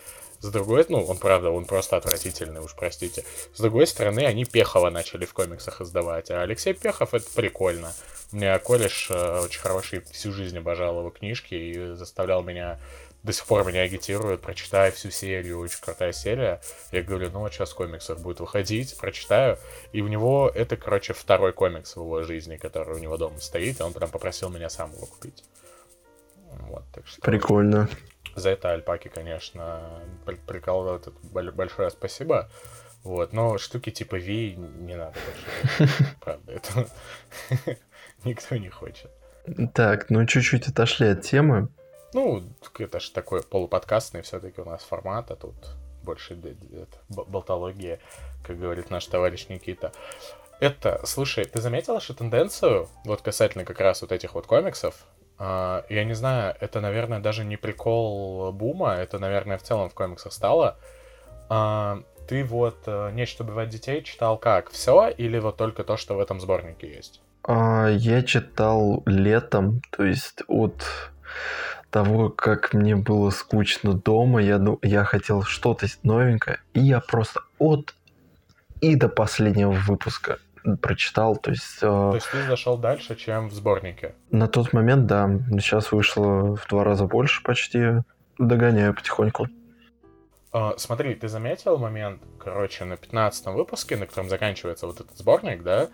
[0.40, 3.24] с другой, ну, он правда, он просто отвратительный, уж простите.
[3.54, 7.92] С другой стороны, они Пехова начали в комиксах издавать, а Алексей Пехов это прикольно.
[8.32, 12.78] У меня кореш э, очень хороший, всю жизнь обожал его книжки и заставлял меня,
[13.26, 16.60] до сих пор меня агитирует, прочитай всю серию, очень крутая серия.
[16.92, 19.58] Я говорю, ну вот сейчас в комиксах будет выходить, прочитаю.
[19.92, 23.80] И у него это, короче, второй комикс в его жизни, который у него дома стоит,
[23.80, 25.42] и он прям попросил меня сам его купить.
[26.68, 27.20] Вот, так что...
[27.20, 27.88] Прикольно.
[28.36, 32.48] За это Альпаки, конечно, при- прикол этот боль- большое спасибо.
[33.02, 35.92] Вот, но штуки типа Ви не надо больше.
[36.20, 36.86] Правда, это
[38.24, 39.10] никто не хочет.
[39.74, 41.68] Так, ну чуть-чуть отошли от темы.
[42.16, 42.42] Ну,
[42.78, 45.54] это же такой полуподкастный все-таки у нас формат, а тут
[46.02, 46.34] больше
[47.10, 48.00] болтология,
[48.42, 49.92] как говорит наш товарищ Никита.
[50.58, 54.94] Это, слушай, ты заметил что тенденцию, вот касательно как раз вот этих вот комиксов,
[55.38, 59.94] а, я не знаю, это, наверное, даже не прикол бума, это, наверное, в целом в
[59.94, 60.78] комиксах стало.
[61.50, 64.70] А, ты вот э, «Нечто убивать детей» читал как?
[64.70, 67.20] Все или вот только то, что в этом сборнике есть?
[67.42, 70.82] А, я читал летом, то есть от
[71.90, 77.40] того, как мне было скучно дома, я, ду- я хотел что-то новенькое, и я просто
[77.58, 77.94] от
[78.80, 80.38] и до последнего выпуска
[80.82, 84.14] прочитал, то есть, э, То есть ты зашел дальше, чем в сборнике?
[84.30, 88.02] на тот момент, да, сейчас вышло в два раза больше почти,
[88.38, 89.48] догоняю потихоньку.
[90.52, 95.62] А, смотри, ты заметил момент, короче, на 15 выпуске, на котором заканчивается вот этот сборник,
[95.62, 95.88] да?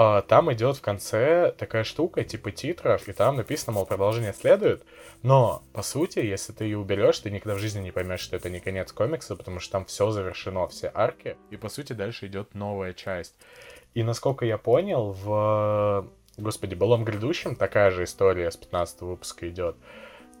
[0.00, 4.84] А, там идет в конце такая штука, типа титров, и там написано, мол, продолжение следует.
[5.24, 8.48] Но, по сути, если ты ее уберешь, ты никогда в жизни не поймешь, что это
[8.48, 11.36] не конец комикса, потому что там все завершено, все арки.
[11.50, 13.34] И, по сути, дальше идет новая часть.
[13.94, 16.08] И, насколько я понял, в...
[16.36, 19.74] Господи, «Былом грядущем» такая же история с 15 выпуска идет.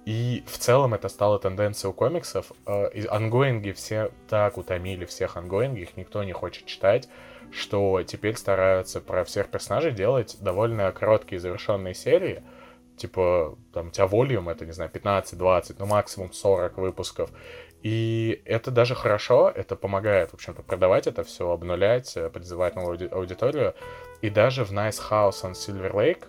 [0.04, 2.52] И в целом это стало тенденцией у комиксов.
[2.94, 7.08] И ангоинги все так утомили всех ангоинги, их никто не хочет читать,
[7.52, 12.42] что теперь стараются про всех персонажей делать довольно короткие завершенные серии.
[12.96, 17.30] Типа, там, у тебя волюм, это, не знаю, 15-20, ну, максимум 40 выпусков.
[17.82, 22.98] И это даже хорошо, это помогает, в общем-то, продавать это все, обнулять, э, призывать новую
[22.98, 23.74] ауди- аудиторию.
[24.20, 26.24] И даже в Nice House on Silver Lake,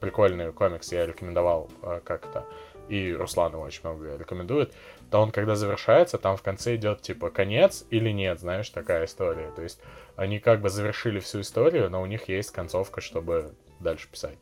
[0.00, 2.44] прикольный комикс, я рекомендовал э, как-то,
[2.88, 4.74] и Руслан его очень много рекомендует,
[5.10, 9.50] то он, когда завершается, там в конце идет, типа, конец или нет, знаешь, такая история.
[9.54, 9.80] То есть
[10.16, 14.38] они как бы завершили всю историю, но у них есть концовка, чтобы дальше писать.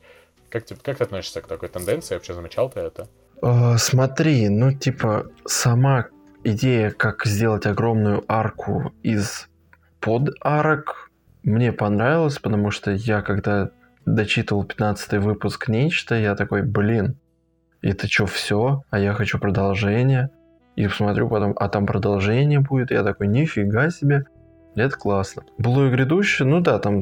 [0.48, 2.14] Как, типа, как ты относишься к такой тенденции?
[2.14, 3.08] Вообще замечал ты это?
[3.42, 6.06] Uh, смотри, ну, типа, сама
[6.44, 9.48] идея, как сделать огромную арку из
[10.00, 11.10] под арок,
[11.42, 13.70] мне понравилась, потому что я, когда
[14.06, 17.18] дочитывал 15 выпуск Нечто, я такой, блин,
[17.82, 18.82] это что, все?
[18.90, 20.30] А я хочу продолжение.
[20.76, 22.90] И посмотрю потом, а там продолжение будет.
[22.90, 24.26] Я такой, нифига себе.
[24.74, 25.44] Это классно.
[25.56, 27.00] Было и грядущее, ну да, там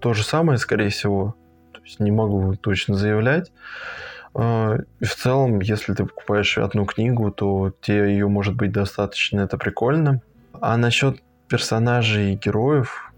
[0.00, 1.34] то же самое, скорее всего.
[1.72, 3.52] То есть не могу точно заявлять.
[4.34, 9.40] А, и в целом, если ты покупаешь одну книгу, то тебе ее может быть достаточно,
[9.40, 10.22] это прикольно.
[10.60, 13.12] А насчет персонажей и героев,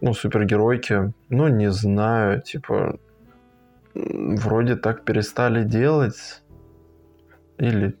[0.00, 2.98] ну, супергеройки, ну, не знаю, типа,
[3.94, 6.42] вроде так перестали делать.
[7.58, 7.96] Или,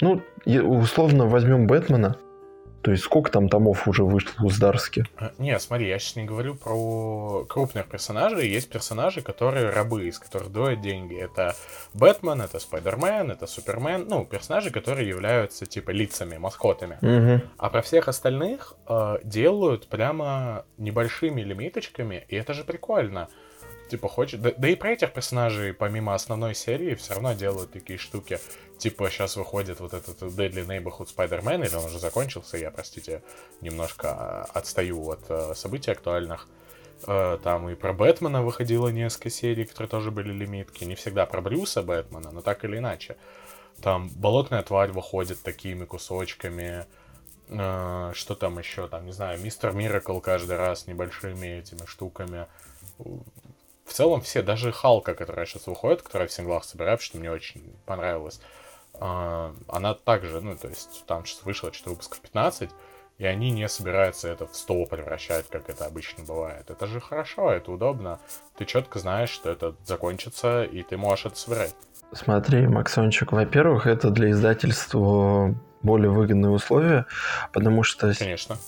[0.00, 2.16] ну, условно возьмем Бэтмена.
[2.86, 5.04] То есть сколько там томов уже вышло у Здарски?
[5.16, 8.48] А, не, смотри, я сейчас не говорю про крупных персонажей.
[8.48, 11.16] Есть персонажи, которые рабы, из которых доят деньги.
[11.16, 11.56] Это
[11.94, 14.06] Бэтмен, это Спайдермен, это Супермен.
[14.08, 16.98] Ну, персонажи, которые являются типа лицами, маскотами.
[17.02, 17.42] Угу.
[17.58, 23.28] А про всех остальных э, делают прямо небольшими лимиточками, и это же прикольно
[23.88, 24.40] типа, хочет...
[24.40, 28.38] Да, да и про этих персонажей, помимо основной серии, все равно делают такие штуки.
[28.78, 33.22] Типа, сейчас выходит вот этот Deadly Neighborhood Spider-Man, или он уже закончился, я, простите,
[33.60, 36.48] немножко а, отстаю от uh, событий актуальных.
[37.02, 40.84] Uh, там и про Бэтмена выходило несколько серий, которые тоже были лимитки.
[40.84, 43.16] Не всегда про Брюса Бэтмена, но так или иначе.
[43.82, 46.86] Там болотная тварь выходит такими кусочками.
[47.48, 48.88] Uh, что там еще?
[48.88, 52.46] Там, не знаю, Мистер Миракл каждый раз небольшими этими штуками
[53.86, 57.72] в целом все, даже Халка, которая сейчас выходит, которая в синглах собирает, что мне очень
[57.86, 58.40] понравилось,
[58.94, 62.70] а, она также, ну, то есть там сейчас вышло что-то выпусков 15,
[63.18, 66.68] и они не собираются это в 100 превращать, как это обычно бывает.
[66.68, 68.18] Это же хорошо, это удобно.
[68.58, 71.74] Ты четко знаешь, что это закончится, и ты можешь это собирать.
[72.12, 77.06] Смотри, Максончик, во-первых, это для издательства более выгодные условия,
[77.52, 78.58] потому что Конечно.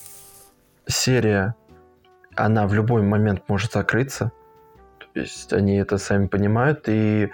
[0.87, 1.55] серия,
[2.35, 4.33] она в любой момент может закрыться,
[5.15, 7.31] то есть они это сами понимают, и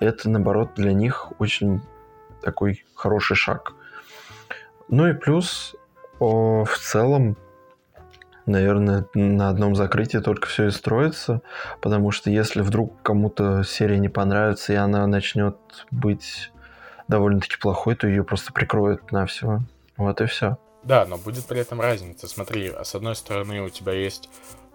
[0.00, 1.80] это, наоборот, для них очень
[2.42, 3.74] такой хороший шаг.
[4.88, 5.74] Ну и плюс,
[6.18, 7.36] о, в целом,
[8.46, 11.42] наверное, на одном закрытии только все и строится,
[11.80, 15.56] потому что если вдруг кому-то серия не понравится, и она начнет
[15.90, 16.50] быть
[17.06, 19.60] довольно-таки плохой, то ее просто прикроют на все.
[19.96, 20.58] Вот и все.
[20.84, 22.28] Да, но будет при этом разница.
[22.28, 24.30] Смотри, с одной стороны у тебя есть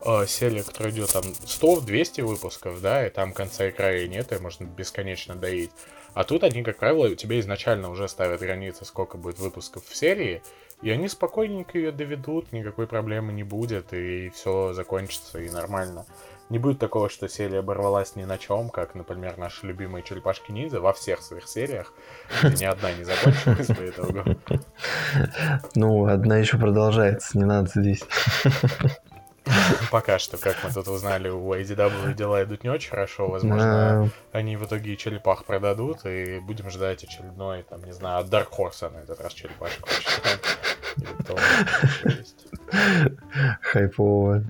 [0.05, 4.37] э, серия, которая идет там 100-200 выпусков, да, и там конца и края нет, и
[4.37, 5.71] можно бесконечно доить.
[6.13, 9.95] А тут они, как правило, у тебя изначально уже ставят границы, сколько будет выпусков в
[9.95, 10.43] серии,
[10.81, 16.05] и они спокойненько ее доведут, никакой проблемы не будет, и все закончится, и нормально.
[16.49, 20.81] Не будет такого, что серия оборвалась ни на чем, как, например, наши любимые черепашки ниндзя
[20.81, 21.93] во всех своих сериях,
[22.43, 24.23] ни одна не закончилась по итогу.
[25.75, 28.03] Ну, одна еще продолжается, не надо здесь.
[29.91, 33.27] Пока что, как мы тут узнали, у IDW дела идут не очень хорошо.
[33.27, 38.47] Возможно, они в итоге черепах продадут, и будем ждать очередной, там, не знаю, от Dark
[38.57, 39.87] Horse на этот раз черепашку.
[43.61, 44.43] Хайпово.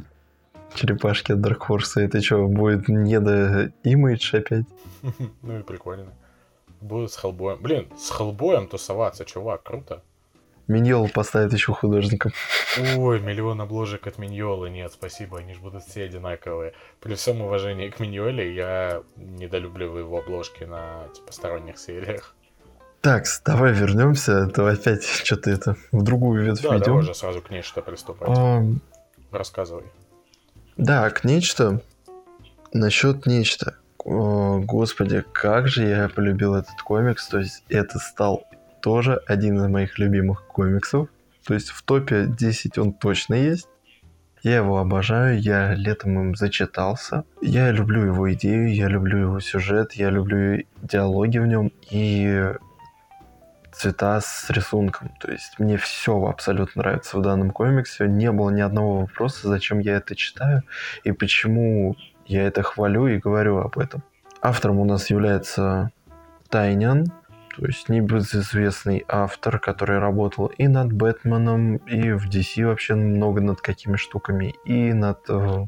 [0.75, 2.01] Черепашки от Dark Horse.
[2.01, 4.65] Это что, будет не до имидж опять?
[5.41, 6.13] Ну и прикольно.
[6.82, 7.60] Будут с Хеллбоем.
[7.62, 10.01] Блин, с Хеллбоем тусоваться, чувак, круто.
[10.67, 12.32] Миньол поставит еще художником.
[12.97, 14.67] Ой, миллион обложек от Миньола.
[14.67, 16.73] Нет, спасибо, они же будут все одинаковые.
[17.02, 22.34] При всем уважении к Миньоле, я недолюбливаю его обложки на типа сторонних сериях.
[23.02, 26.86] Так, давай вернемся, а то опять что-то это в другую ветвь да, идем.
[26.86, 28.30] давай же сразу к нечто приступать.
[28.32, 28.63] А...
[29.30, 29.84] Рассказывай.
[30.78, 31.82] Да, к нечто.
[32.71, 33.76] Насчет нечто.
[33.97, 37.28] О, господи, как же я полюбил этот комикс.
[37.28, 38.45] То есть это стал
[38.84, 41.08] тоже один из моих любимых комиксов.
[41.48, 43.69] То есть в топе 10 он точно есть.
[44.43, 47.24] Я его обожаю, я летом им зачитался.
[47.41, 52.54] Я люблю его идею, я люблю его сюжет, я люблю диалоги в нем и
[53.72, 55.12] цвета с рисунком.
[55.22, 58.06] То есть мне все абсолютно нравится в данном комиксе.
[58.10, 60.63] Не было ни одного вопроса, зачем я это читаю
[61.06, 64.04] и почему я это хвалю и говорю об этом.
[64.41, 65.91] Автором у нас является
[66.50, 67.06] Тайнян,
[67.56, 73.62] то есть небезызвестный автор, который работал и над Бэтменом, и в DC вообще много над
[73.62, 75.68] какими штуками, и над э,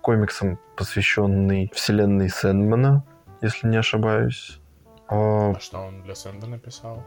[0.00, 3.04] комиксом, посвященный вселенной Сэндмана,
[3.42, 4.60] если не ошибаюсь.
[5.08, 7.04] А, А что он для Сэнда написал?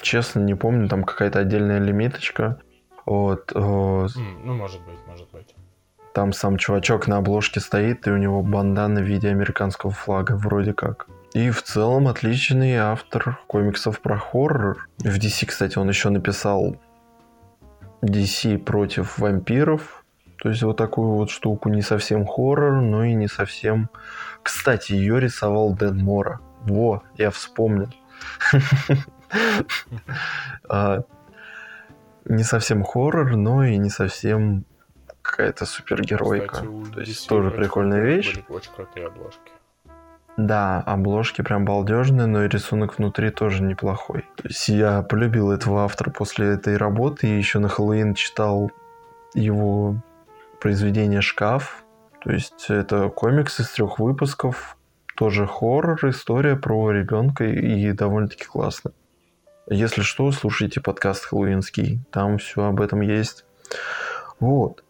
[0.00, 2.60] честно, не помню, там какая-то отдельная лимиточка.
[3.06, 5.54] Вот, э, ну, может быть, может быть.
[6.12, 10.72] там сам чувачок на обложке стоит, и у него бандана в виде американского флага, вроде
[10.72, 11.06] как.
[11.34, 14.88] И в целом отличный автор комиксов про хоррор.
[14.98, 16.76] В DC, кстати, он еще написал
[18.02, 20.04] DC против вампиров.
[20.38, 21.70] То есть вот такую вот штуку.
[21.70, 23.90] Не совсем хоррор, но и не совсем...
[24.44, 26.40] Кстати, ее рисовал Дэн Мора.
[26.62, 27.90] Во, я вспомнил.
[30.68, 31.02] А,
[32.24, 34.64] Не совсем хоррор, но и не совсем
[35.20, 36.64] какая-то супергеройка.
[36.94, 38.36] То есть тоже прикольная вещь.
[38.48, 39.50] очень крутые обложки.
[40.36, 44.22] Да, обложки прям балдежные, но и рисунок внутри тоже неплохой.
[44.36, 48.72] То есть я полюбил этого автора после этой работы и еще на Хэллоуин читал
[49.34, 49.96] его
[50.60, 51.84] произведение «Шкаф».
[52.22, 54.76] То есть это комикс из трех выпусков,
[55.14, 58.90] тоже хоррор, история про ребенка и довольно-таки классно.
[59.68, 63.44] Если что, слушайте подкаст «Хэллоуинский», там все об этом есть.
[64.40, 64.82] Вот.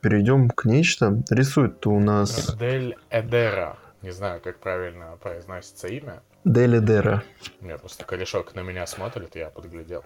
[0.00, 1.22] Перейдем к нечто.
[1.30, 3.76] Рисует-то у нас Дель Эдера.
[4.04, 6.22] Не знаю, как правильно произносится имя.
[6.44, 7.22] Дели Дера.
[7.62, 10.04] У меня просто корешок на меня смотрит, я подглядел.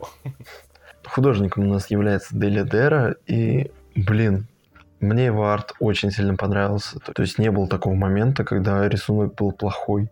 [1.04, 4.46] Художником у нас является Дели Дера, и, блин,
[5.00, 7.00] мне его арт очень сильно понравился.
[7.00, 10.08] То есть не было такого момента, когда рисунок был плохой.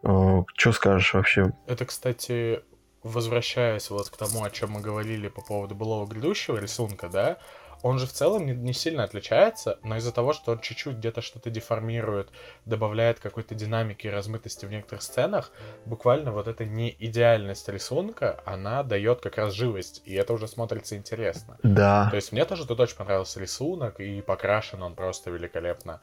[0.00, 1.52] Что скажешь вообще?
[1.66, 2.62] Это, кстати,
[3.02, 7.36] возвращаясь вот к тому, о чем мы говорили по поводу былого грядущего рисунка, да,
[7.82, 11.20] он же в целом не, не сильно отличается, но из-за того, что он чуть-чуть где-то
[11.20, 12.30] что-то деформирует,
[12.64, 15.52] добавляет какой-то динамики и размытости в некоторых сценах,
[15.84, 20.96] буквально вот эта не идеальность рисунка, она дает как раз живость, и это уже смотрится
[20.96, 21.58] интересно.
[21.62, 26.00] Да, То есть мне тоже тут очень понравился рисунок, и покрашен он просто великолепно.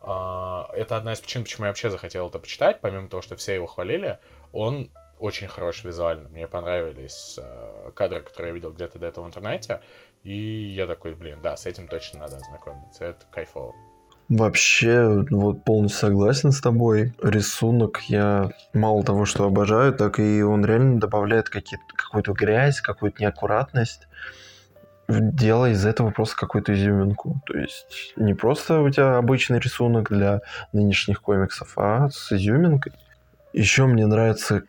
[0.00, 3.54] А, Это одна из причин, почему я вообще захотел это почитать, помимо того, что все
[3.54, 4.18] его хвалили.
[4.52, 6.28] Он очень хорош визуально.
[6.28, 9.80] Мне понравились э, кадры, которые я видел где-то до этого в интернете.
[10.24, 13.04] И я такой, блин, да, с этим точно надо ознакомиться.
[13.04, 13.74] Это кайфово.
[14.28, 17.14] вообще вот полностью согласен с тобой.
[17.22, 24.06] Рисунок я мало того, что обожаю, так и он реально добавляет какую-то грязь, какую-то неаккуратность.
[25.08, 27.40] Делая из этого просто какую-то изюминку.
[27.46, 30.42] То есть не просто у тебя обычный рисунок для
[30.74, 32.92] нынешних комиксов, а с изюминкой.
[33.54, 34.64] Еще мне нравится,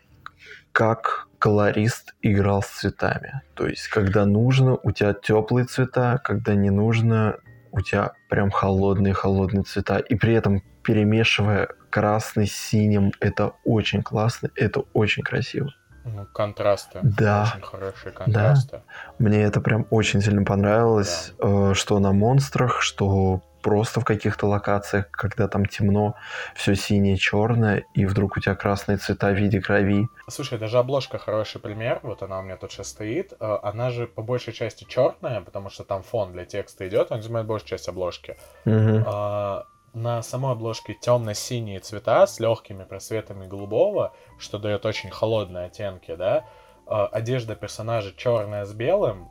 [0.72, 3.40] как колорист играл с цветами.
[3.54, 7.38] То есть, когда нужно, у тебя теплые цвета, когда не нужно,
[7.72, 9.98] у тебя прям холодные-холодные цвета.
[9.98, 15.72] И при этом перемешивая красный с синим, это очень классно, это очень красиво.
[16.04, 16.98] Ну, контрасты.
[17.02, 17.52] Да.
[17.54, 18.82] Очень хорошие контрасты.
[19.18, 25.10] Мне это прям очень сильно понравилось, э, что на монстрах, что просто в каких-то локациях,
[25.10, 26.14] когда там темно,
[26.54, 30.08] все синее, черное, и вдруг у тебя красные цвета в виде крови.
[30.28, 32.00] Слушай, даже обложка хороший пример.
[32.02, 33.32] Вот она у меня тут сейчас стоит.
[33.40, 37.22] Э, Она же по большей части черная, потому что там фон для текста идет, он
[37.22, 38.36] занимает большую часть обложки.
[38.64, 39.04] Мгм.
[39.06, 46.14] А, на самой обложке темно-синие цвета с легкими просветами голубого, что дает очень холодные оттенки,
[46.14, 46.44] да.
[46.86, 49.30] А, одежда персонажа черная с белым,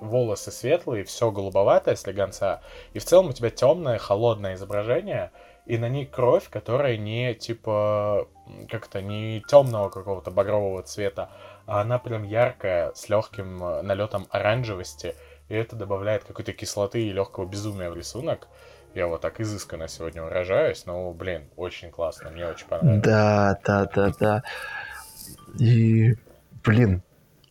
[0.00, 2.62] волосы светлые, все голубоватое с слегонца.
[2.92, 5.30] И в целом у тебя темное, холодное изображение,
[5.66, 8.26] и на ней кровь, которая не типа
[8.70, 11.30] как-то не темного какого-то багрового цвета,
[11.66, 15.14] а она прям яркая, с легким налетом оранжевости,
[15.48, 18.48] и это добавляет какой-то кислоты и легкого безумия в рисунок.
[18.94, 23.02] Я вот так изысканно сегодня выражаюсь, но, блин, очень классно, мне очень понравилось.
[23.02, 24.42] Да, да, да, да.
[25.58, 26.14] И,
[26.64, 27.02] блин,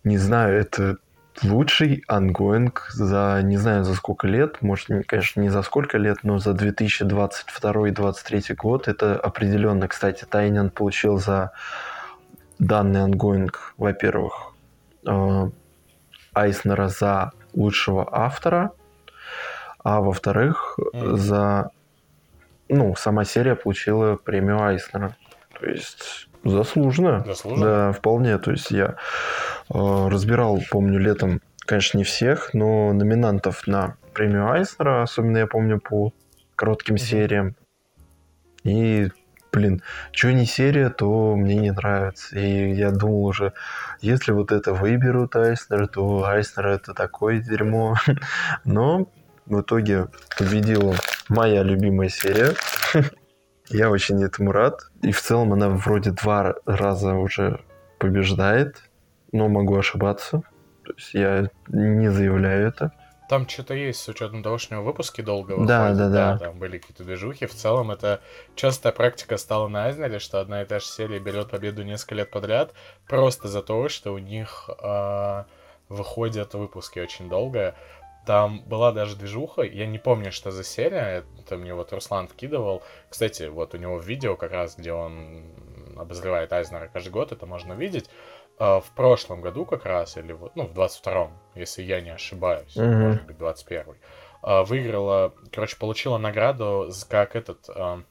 [0.04, 0.98] не знаю, это
[1.44, 6.20] лучший ongoing за, не знаю, за сколько лет, может, не- конечно, не за сколько лет,
[6.24, 11.52] но за 2022-2023 год это определенно, кстати, Тайнион получил за
[12.60, 14.54] данный ongoing, во-первых,
[15.06, 15.50] э,
[16.34, 18.72] Айснера за лучшего автора,
[19.84, 21.18] а во-вторых, Мгм.
[21.18, 21.70] за...
[22.70, 25.16] Ну, сама серия получила премию Айснера.
[25.60, 27.24] То есть заслуженно.
[27.26, 27.66] Заслуженно?
[27.66, 28.38] Да, вполне.
[28.38, 28.96] То есть я
[29.74, 35.80] э, разбирал, помню, летом, конечно, не всех, но номинантов на премию Айснера, особенно я помню
[35.80, 36.14] по
[36.56, 37.04] коротким Мгм.
[37.04, 37.56] сериям.
[38.64, 39.10] И,
[39.52, 39.82] блин,
[40.12, 42.38] что не серия, то мне не нравится.
[42.38, 43.54] И я думал уже,
[44.02, 47.96] если вот это выберут Айснер, то Айснер это такое дерьмо.
[48.66, 49.08] Но
[49.46, 50.96] в итоге победила
[51.30, 52.54] моя любимая серия.
[53.70, 54.87] Я очень этому рад.
[55.02, 57.62] И в целом она вроде два раза уже
[58.00, 58.84] побеждает,
[59.32, 60.42] но могу ошибаться.
[60.86, 62.92] То есть я не заявляю это.
[63.30, 65.68] Там что-то есть с учетом того, что у него выпуски долго выходят.
[65.68, 66.38] Да, да, да.
[66.38, 67.46] Там были какие-то движухи.
[67.46, 68.22] В целом это
[68.56, 72.32] частая практика стала на Айзнере, что одна и та же серия берет победу несколько лет
[72.32, 72.74] подряд
[73.06, 75.44] просто за то, что у них э,
[75.90, 77.76] выходят выпуски очень долго.
[78.28, 82.84] Там была даже движуха, я не помню, что за серия, это мне вот Руслан вкидывал.
[83.10, 85.46] Кстати, вот у него видео как раз, где он
[85.96, 88.10] обозревает Айзнера каждый год, это можно увидеть.
[88.60, 92.76] А, в прошлом году как раз, или вот, ну, в 22-м, если я не ошибаюсь,
[92.76, 92.96] mm-hmm.
[92.96, 93.98] может быть, 21-й,
[94.42, 98.04] а, выиграла, короче, получила награду как этот а,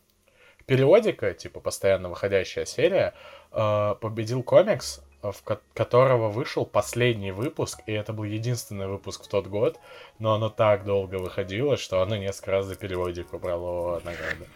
[0.65, 3.13] периодика, типа постоянно выходящая серия,
[3.51, 5.01] победил комикс,
[5.33, 5.43] в
[5.75, 9.79] которого вышел последний выпуск, и это был единственный выпуск в тот год,
[10.19, 14.47] но оно так долго выходило, что оно несколько раз за периодику брало награды.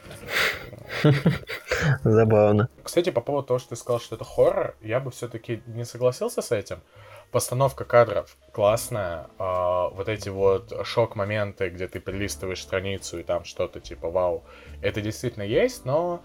[2.05, 2.69] Забавно.
[2.83, 6.43] Кстати, по поводу того, что ты сказал, что это хоррор, я бы все-таки не согласился
[6.43, 6.81] с этим.
[7.31, 9.29] Постановка кадров классная.
[9.39, 14.43] А, вот эти вот шок-моменты, где ты перелистываешь страницу и там что-то типа вау,
[14.83, 16.23] это действительно есть, но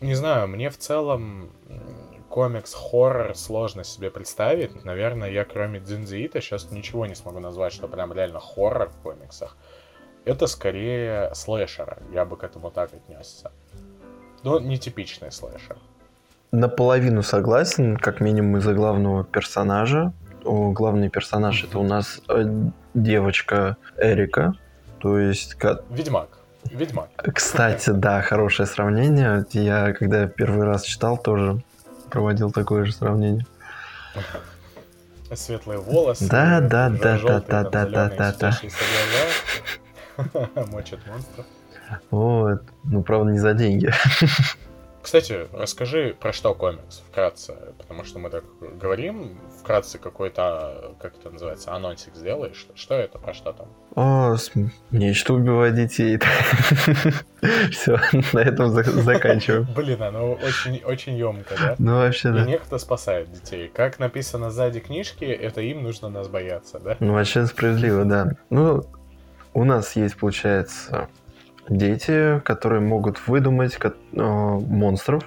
[0.00, 1.50] не знаю, мне в целом
[2.28, 4.84] комикс-хоррор сложно себе представить.
[4.84, 9.56] Наверное, я кроме Дзинзиита сейчас ничего не смогу назвать, что прям реально хоррор в комиксах.
[10.24, 13.52] Это скорее слэшер, я бы к этому так отнесся.
[14.42, 15.78] Но нетипичный слэшер.
[16.52, 20.12] Наполовину согласен, как минимум из-за главного персонажа.
[20.44, 22.44] О, главный персонаж это у нас э,
[22.94, 24.52] девочка Эрика,
[24.98, 25.56] то есть...
[25.90, 26.38] Ведьмак.
[26.70, 27.08] Ведьмак.
[27.34, 29.44] Кстати, да, хорошее сравнение.
[29.52, 31.62] Я когда первый раз читал, тоже
[32.10, 33.46] проводил такое же сравнение.
[35.34, 36.28] Светлые волосы.
[36.28, 38.60] Да, да, да, да, да, да, да, да, да.
[40.72, 41.46] Мочат монстров.
[42.10, 42.62] Вот.
[42.84, 43.92] Ну, правда, не за деньги.
[45.06, 51.30] Кстати, расскажи, про что комикс вкратце, потому что мы так говорим, вкратце какой-то, как это
[51.30, 52.66] называется, анонсик сделаешь.
[52.74, 53.68] Что это, про что там?
[53.94, 54.34] О,
[54.90, 56.18] нечто убивать детей.
[57.70, 58.00] Все,
[58.32, 59.68] на этом заканчиваем.
[59.76, 61.76] Блин, оно очень, очень емко, да?
[61.78, 62.42] Ну, вообще, да.
[62.42, 63.70] И некто спасает детей.
[63.72, 66.96] Как написано сзади книжки, это им нужно нас бояться, да?
[66.98, 68.32] Ну, вообще справедливо, да.
[68.50, 68.84] Ну,
[69.54, 71.08] у нас есть, получается,
[71.68, 75.24] дети, которые могут выдумать э, монстров.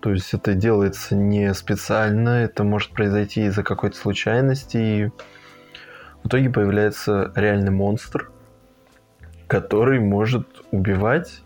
[0.00, 4.76] То есть это делается не специально, это может произойти из-за какой-то случайности.
[4.76, 5.06] И
[6.22, 8.30] в итоге появляется реальный монстр,
[9.46, 11.42] который может убивать.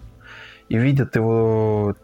[0.69, 1.97] И видят его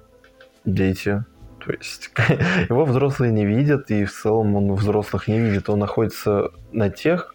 [0.64, 1.24] дети.
[1.64, 2.10] То есть
[2.68, 5.70] его взрослые не видят, и в целом он взрослых не видит.
[5.70, 7.34] Он находится на тех,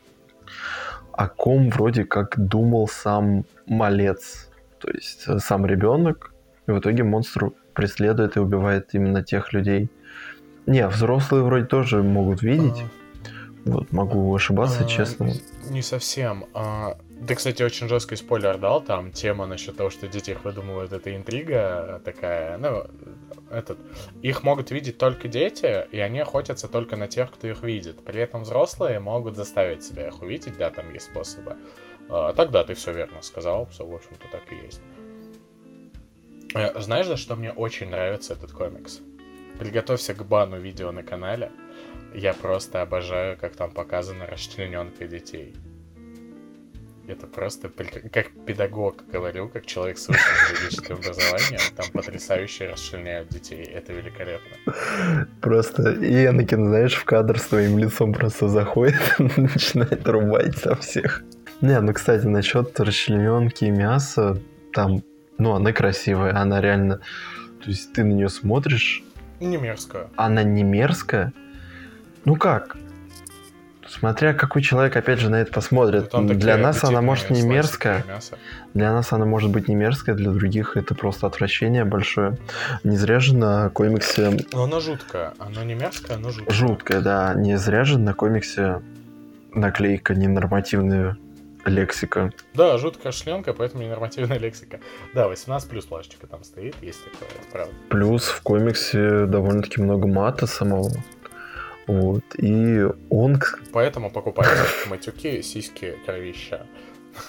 [1.14, 4.50] о ком вроде как думал сам малец.
[4.86, 6.32] То есть э, сам ребенок,
[6.68, 9.90] и в итоге монстр преследует и убивает именно тех людей.
[10.68, 12.84] Не, взрослые вроде тоже могут видеть.
[12.84, 13.70] А...
[13.70, 15.32] Вот, могу ошибаться, а, честно.
[15.72, 16.46] Не совсем.
[16.54, 18.80] А, ты, кстати, очень жесткий спойлер дал.
[18.80, 22.60] Там тема насчет того, что дети их выдумывают, это интрига такая.
[22.60, 22.86] Ну,
[23.50, 23.80] этот.
[24.22, 28.06] Их могут видеть только дети, и они охотятся только на тех, кто их видит.
[28.06, 31.58] При этом взрослые могут заставить себя их увидеть, да, там есть способы.
[32.10, 34.82] А, тогда ты все верно сказал, все, в общем-то, так и есть.
[36.54, 39.02] Э, знаешь, за что мне очень нравится этот комикс?
[39.60, 41.52] Приготовься к бану видео на канале.
[42.14, 45.54] Я просто обожаю, как там показана расчлененка детей.
[47.08, 53.64] Это просто как педагог говорю, как человек с высшим юридическим образованием, там потрясающе расчленяют детей.
[53.64, 54.58] Это великолепно.
[55.40, 61.24] Просто и Энакин, знаешь, в кадр своим лицом просто заходит начинает рубать со всех.
[61.62, 64.38] Не, ну, кстати, насчет расчлененки и мяса,
[64.74, 65.04] там,
[65.38, 67.00] ну, она красивая, она реально...
[67.64, 69.04] То есть ты на нее смотришь...
[69.40, 70.08] Не мерзкая.
[70.16, 71.34] Она не мерзкая?
[72.26, 72.78] Ну как?
[73.88, 76.12] Смотря какой человек, опять же, на это посмотрит.
[76.12, 78.04] Ну, для нас она может не мерзкая.
[78.74, 82.38] Для нас она может быть не мерзкая, для других это просто отвращение большое.
[82.84, 84.38] Не зря же на комиксе...
[84.52, 85.34] Но она жуткая.
[85.40, 86.56] Она не мерзкая, но жуткая.
[86.56, 87.34] Жуткая, да.
[87.36, 88.82] Не зря же на комиксе
[89.54, 91.18] наклейка ненормативная
[91.66, 92.32] лексика.
[92.54, 94.80] Да, жуткая шленка, поэтому ненормативная лексика.
[95.14, 97.74] Да, 18 плюс плашечка там стоит, есть такое, это правда.
[97.90, 100.92] Плюс в комиксе довольно-таки много мата самого.
[101.88, 103.40] Вот, и он...
[103.72, 106.66] Поэтому покупайте матюки, сиськи, кровища.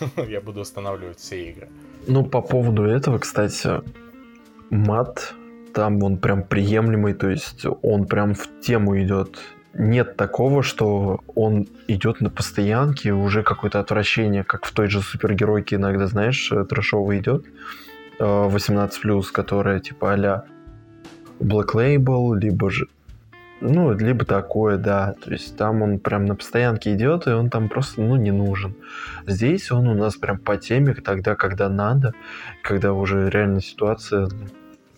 [0.28, 1.68] Я буду устанавливать все игры.
[2.06, 3.82] Ну, по поводу этого, кстати,
[4.70, 5.34] мат,
[5.74, 9.38] там он прям приемлемый, то есть он прям в тему идет
[9.78, 15.76] нет такого, что он идет на постоянке, уже какое-то отвращение, как в той же супергеройке
[15.76, 17.44] иногда, знаешь, трэшово идет.
[18.18, 20.44] 18+, которая типа а-ля
[21.38, 22.86] Black Label, либо же
[23.60, 25.14] Ну, либо такое, да.
[25.22, 28.74] То есть там он прям на постоянке идет, и он там просто, ну, не нужен.
[29.26, 32.14] Здесь он у нас прям по теме тогда, когда надо,
[32.62, 34.28] когда уже реально ситуация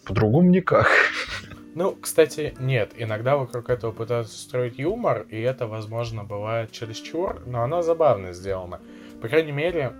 [0.04, 0.88] по-другому никак.
[1.78, 2.90] Ну, кстати, нет.
[2.96, 8.80] Иногда вокруг этого пытаются строить юмор, и это, возможно, бывает чересчур, но оно забавно сделано.
[9.22, 9.92] По крайней мере,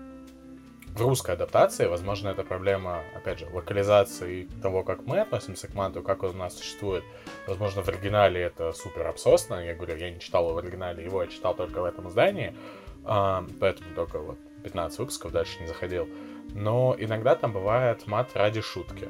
[0.96, 6.02] в русской адаптации, возможно, это проблема, опять же, локализации того, как мы относимся к манту,
[6.02, 7.04] как он у нас существует.
[7.46, 9.64] Возможно, в оригинале это супер обсосно.
[9.64, 12.56] Я говорю, я не читал его в оригинале, его я читал только в этом издании.
[13.04, 16.08] Поэтому только вот 15 выпусков дальше не заходил.
[16.56, 19.06] Но иногда там бывает мат ради шутки.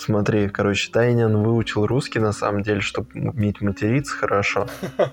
[0.00, 4.66] Смотри, короче, Тайнион выучил русский, на самом деле, чтобы уметь материться хорошо.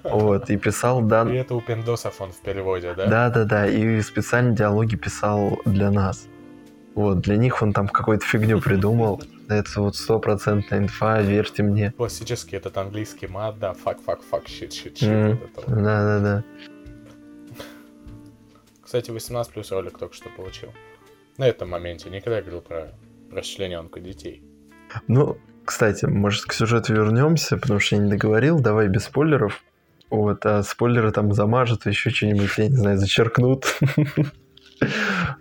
[0.03, 1.01] Вот, и писал...
[1.01, 1.29] Да...
[1.29, 3.05] И это у пиндосов он в переводе, да?
[3.05, 6.27] Да-да-да, и специально диалоги писал для нас.
[6.95, 9.21] Вот, для них он там какую-то фигню придумал.
[9.49, 11.91] Это вот стопроцентная инфа, верьте мне.
[11.91, 15.37] Классический этот английский мат, да, fuck, fuck, fuck, shit, shit, shit.
[15.67, 16.43] Да-да-да.
[18.81, 20.73] Кстати, 18 плюс ролик только что получил.
[21.37, 22.93] На этом моменте никогда говорил про
[23.33, 24.41] расчлененку детей.
[25.07, 28.59] Ну, кстати, может, к сюжету вернемся, потому что я не договорил.
[28.59, 29.63] Давай без спойлеров.
[30.09, 33.79] Вот, а спойлеры там замажут, еще что-нибудь, я не знаю, зачеркнут.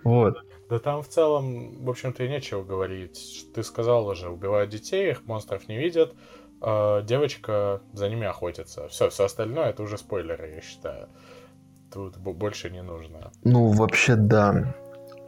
[0.03, 0.39] Вот.
[0.67, 3.45] Да там в целом, в общем-то, и нечего говорить.
[3.53, 6.15] Ты сказал уже, убивают детей, их монстров не видят,
[6.59, 8.87] а девочка за ними охотится.
[8.87, 11.07] Все, все остальное это уже спойлеры, я считаю.
[11.93, 13.31] Тут больше не нужно.
[13.43, 14.75] Ну, вообще, да.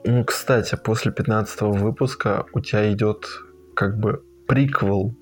[0.03, 3.25] Ну, кстати, после 15 выпуска у тебя идет
[3.79, 5.15] как бы приквел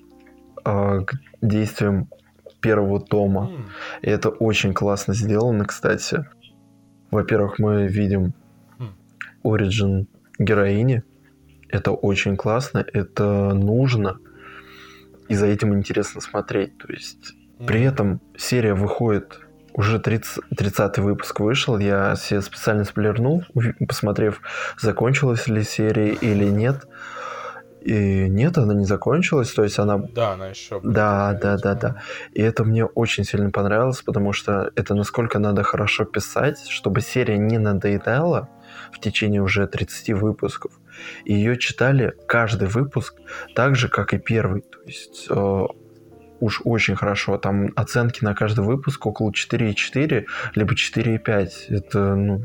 [0.64, 2.08] э, к действиям
[2.60, 3.52] первого тома.
[4.02, 6.26] И это очень классно сделано, кстати.
[7.12, 8.34] Во-первых, мы видим
[9.44, 10.08] оригин
[10.40, 11.04] героини.
[11.68, 14.18] Это очень классно, это нужно.
[15.28, 16.76] И за этим интересно смотреть.
[16.78, 17.34] То есть
[17.64, 19.38] при этом серия выходит
[19.72, 23.44] уже 30, 30 выпуск вышел, я себе специально сплернул,
[23.86, 24.40] посмотрев,
[24.80, 26.88] закончилась ли серия или нет.
[27.88, 29.96] И нет, она не закончилась, то есть она...
[29.96, 30.78] Да, она еще...
[30.84, 32.02] Да, да, да, да.
[32.34, 37.38] И это мне очень сильно понравилось, потому что это насколько надо хорошо писать, чтобы серия
[37.38, 38.50] не надоедала
[38.92, 40.72] в течение уже 30 выпусков.
[41.24, 43.14] И ее читали каждый выпуск
[43.54, 44.60] так же, как и первый.
[44.60, 45.66] То есть э,
[46.40, 47.38] уж очень хорошо.
[47.38, 51.48] Там оценки на каждый выпуск около 4,4, либо 4,5.
[51.70, 52.42] Это, ну,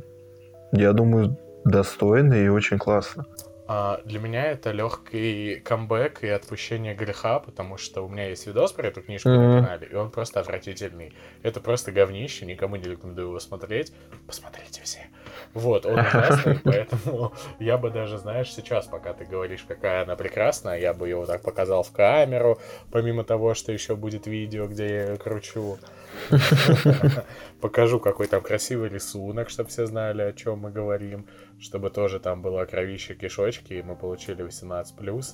[0.72, 3.26] я думаю, достойно и очень классно.
[3.66, 8.74] А для меня это легкий камбэк и отпущение греха, потому что у меня есть видос
[8.74, 9.38] про эту книжку mm-hmm.
[9.38, 11.14] на канале, и он просто отвратительный.
[11.44, 13.94] Это просто говнище, никому не рекомендую его смотреть.
[14.28, 15.08] Посмотрите все.
[15.54, 20.80] Вот, он ужасный, поэтому я бы даже, знаешь, сейчас, пока ты говоришь, какая она прекрасная,
[20.80, 22.60] я бы вот так показал в камеру,
[22.92, 25.78] помимо того, что еще будет видео, где я ее кручу.
[27.62, 31.28] Покажу, какой там красивый рисунок, чтобы все знали, о чем мы говорим,
[31.60, 35.26] чтобы тоже там было кровище кишочки, и мы получили 18+.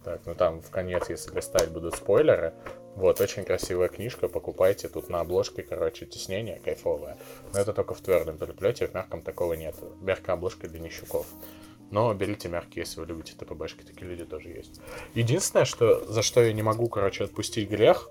[0.04, 2.54] Так, ну там в конец, если листать, будут спойлеры.
[2.96, 4.88] Вот, очень красивая книжка, покупайте.
[4.88, 7.16] Тут на обложке, короче, теснение кайфовое.
[7.52, 9.76] Но это только в твердом переплете, в мягком такого нет.
[10.00, 11.26] Мягкая обложка для нищуков.
[11.90, 14.80] Но берите мягкие, если вы любите ТПБшки, такие люди тоже есть.
[15.14, 18.10] Единственное, что, за что я не могу, короче, отпустить грех,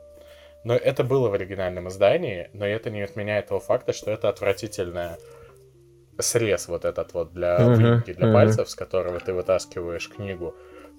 [0.63, 5.17] но это было в оригинальном издании, но это не отменяет того факта, что это отвратительная
[6.19, 8.33] срез вот этот вот для uh-huh, выемки для uh-huh.
[8.33, 10.55] пальцев, с которого ты вытаскиваешь книгу.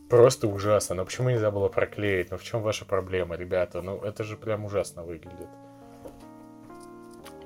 [0.08, 0.96] Просто ужасно.
[0.96, 2.30] Но почему нельзя было проклеить?
[2.30, 3.80] Ну в чем ваша проблема, ребята?
[3.82, 5.48] Ну это же прям ужасно выглядит.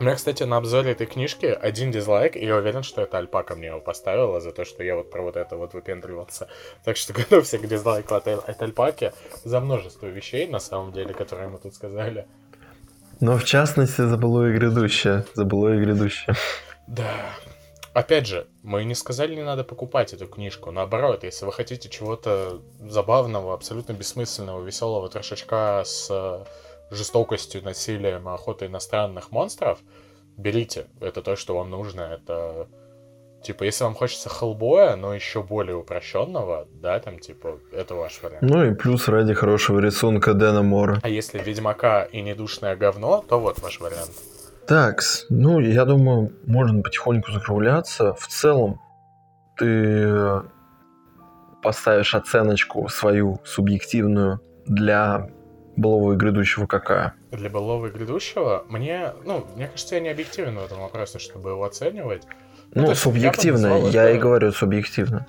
[0.01, 3.55] У меня, кстати, на обзоре этой книжки один дизлайк, и я уверен, что это Альпака
[3.55, 6.49] мне его поставила за то, что я вот про вот это вот выпендривался.
[6.85, 9.13] Так что готовься к дизлайку от, от Альпаки
[9.45, 12.27] за множество вещей, на самом деле, которые мы тут сказали.
[13.21, 15.25] Но в частности, за былое грядущее.
[15.35, 16.35] За былое грядущее.
[16.89, 17.31] Да.
[17.95, 20.73] Опять же, мы не сказали, не надо покупать эту книжку.
[20.73, 26.45] Наоборот, если вы хотите чего-то забавного, абсолютно бессмысленного, веселого трошечка с
[26.91, 29.79] жестокостью, насилием, охотой на странных монстров,
[30.37, 30.87] берите.
[31.01, 32.01] Это то, что вам нужно.
[32.01, 32.67] Это
[33.45, 38.41] Типа, если вам хочется хеллбоя, но еще более упрощенного, да, там, типа, это ваш вариант.
[38.41, 40.99] Ну и плюс ради хорошего рисунка Дэна Мора.
[41.03, 44.13] А если Ведьмака и недушное говно, то вот ваш вариант.
[44.67, 48.15] Так, ну, я думаю, можно потихоньку закругляться.
[48.15, 48.81] В целом,
[49.59, 50.43] ты
[51.63, 55.31] поставишь оценочку свою субъективную для
[55.77, 57.15] былого и грядущего какая?
[57.31, 58.65] Для былого и грядущего?
[58.69, 62.27] Мне, ну, мне кажется, я не объективен в этом вопросе, чтобы его оценивать.
[62.75, 64.17] Ну, ну субъективно, я, я это...
[64.17, 65.27] и говорю субъективно.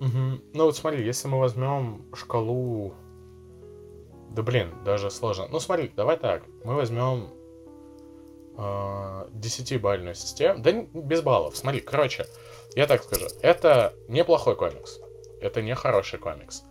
[0.00, 0.42] Угу.
[0.54, 2.94] Ну вот смотри, если мы возьмем шкалу
[4.30, 5.48] Да блин, даже сложно.
[5.50, 6.44] Ну смотри, давай так.
[6.64, 7.30] Мы возьмем
[8.58, 10.60] э, десятибальную систему.
[10.60, 11.56] Да без баллов.
[11.56, 12.26] Смотри, короче,
[12.74, 13.26] я так скажу.
[13.40, 15.00] Это неплохой комикс.
[15.40, 16.64] Это не хороший комикс.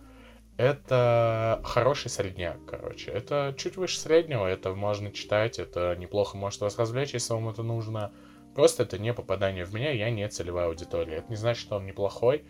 [0.58, 3.12] Это хороший средняк, короче.
[3.12, 7.62] Это чуть выше среднего, это можно читать, это неплохо может вас развлечь, если вам это
[7.62, 8.12] нужно.
[8.56, 11.18] Просто это не попадание в меня, я не целевая аудитория.
[11.18, 12.44] Это не значит, что он неплохой.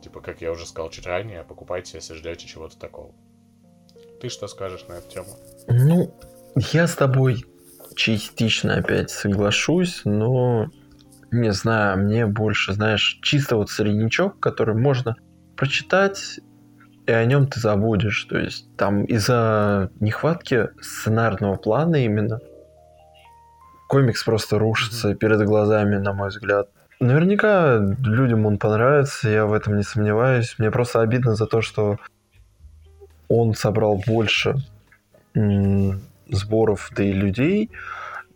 [0.00, 3.12] Типа, как я уже сказал чуть ранее, покупайте, если ждете чего-то такого.
[4.20, 5.28] Ты что скажешь на эту тему?
[5.66, 6.14] Ну,
[6.72, 7.44] я с тобой
[7.96, 10.68] частично опять соглашусь, но
[11.30, 15.16] не знаю, мне больше, знаешь, чисто вот среднячок, который можно
[15.56, 16.40] прочитать,
[17.06, 18.24] и о нем ты забудешь.
[18.24, 22.40] То есть там из-за нехватки сценарного плана именно
[23.88, 26.68] комикс просто рушится перед глазами, на мой взгляд.
[27.00, 30.54] Наверняка людям он понравится, я в этом не сомневаюсь.
[30.58, 31.98] Мне просто обидно за то, что
[33.28, 34.56] он собрал больше
[36.28, 37.70] сборов, да и людей,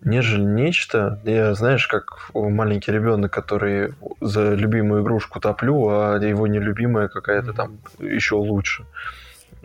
[0.02, 1.20] нежели нечто.
[1.24, 7.78] Я, знаешь, как маленький ребенок, который за любимую игрушку топлю, а его нелюбимая какая-то там
[7.98, 8.84] еще лучше.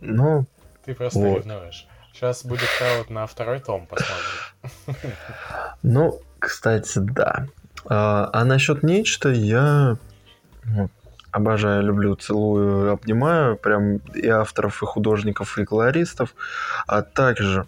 [0.01, 0.45] Ну,
[0.85, 1.37] Ты просто вот.
[1.39, 1.87] ревнуешь.
[2.13, 5.11] Сейчас будет вот на второй том посмотрим.
[5.81, 7.47] Ну, кстати, да.
[7.85, 9.97] А, а насчет нечто я
[11.31, 16.35] обожаю, люблю, целую, обнимаю прям и авторов, и художников, и колористов,
[16.85, 17.65] а также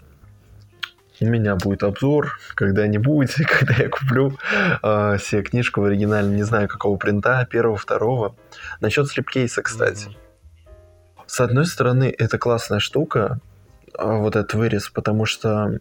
[1.22, 4.38] у меня будет обзор когда-нибудь, когда я куплю
[4.84, 8.36] э, себе книжку в оригинале, не знаю какого принта, первого, второго.
[8.82, 10.08] Насчет слепкейса, кстати.
[10.08, 10.26] Mm-hmm.
[11.28, 13.40] С одной стороны, это классная штука,
[13.98, 15.80] э, вот этот вырез, потому что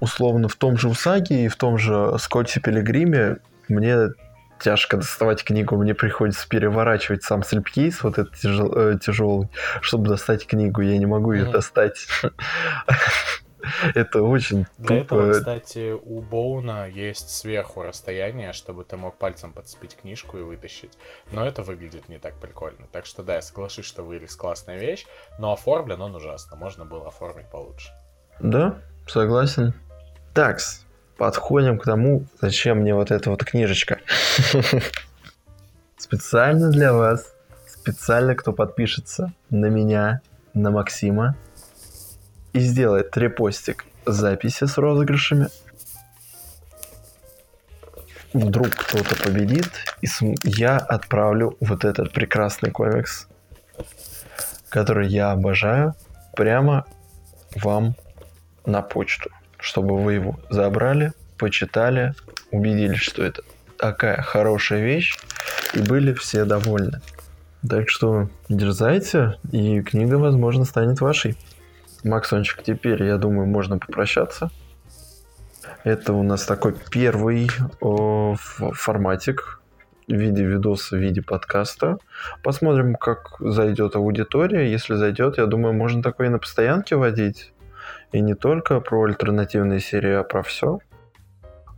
[0.00, 3.38] условно в том же Усаге и в том же Скотте Пилигриме
[3.68, 4.10] мне
[4.58, 9.48] тяжко доставать книгу, мне приходится переворачивать сам слепкейс, вот этот тяжел, э, тяжелый,
[9.80, 11.52] чтобы достать книгу, я не могу ее mm-hmm.
[11.52, 12.06] достать.
[13.94, 19.96] Это очень Для этого, кстати, у Боуна есть сверху расстояние, чтобы ты мог пальцем подцепить
[19.96, 20.92] книжку и вытащить.
[21.32, 22.86] Но это выглядит не так прикольно.
[22.92, 25.06] Так что да, я соглашусь, что вырез классная вещь,
[25.38, 26.56] но оформлен он ужасно.
[26.56, 27.90] Можно было оформить получше.
[28.40, 29.74] Да, согласен.
[30.34, 30.84] Такс,
[31.16, 34.00] подходим к тому, зачем мне вот эта вот книжечка.
[35.96, 37.34] Специально для вас,
[37.66, 40.20] специально кто подпишется на меня,
[40.54, 41.36] на Максима,
[42.56, 45.48] и сделает репостик записи с розыгрышами.
[48.32, 50.08] Вдруг кто-то победит, и
[50.42, 53.28] я отправлю вот этот прекрасный комикс,
[54.70, 55.94] который я обожаю,
[56.34, 56.86] прямо
[57.62, 57.94] вам
[58.64, 62.14] на почту, чтобы вы его забрали, почитали,
[62.52, 63.42] убедились, что это
[63.76, 65.18] такая хорошая вещь,
[65.74, 67.02] и были все довольны.
[67.68, 71.36] Так что дерзайте, и книга, возможно, станет вашей.
[72.06, 74.50] Максончик, теперь, я думаю, можно попрощаться.
[75.82, 77.48] Это у нас такой первый
[77.80, 79.60] о, форматик
[80.06, 81.98] в виде видоса, в виде подкаста.
[82.42, 84.70] Посмотрим, как зайдет аудитория.
[84.70, 87.52] Если зайдет, я думаю, можно такое и на постоянке водить.
[88.12, 90.78] И не только про альтернативные серии, а про все.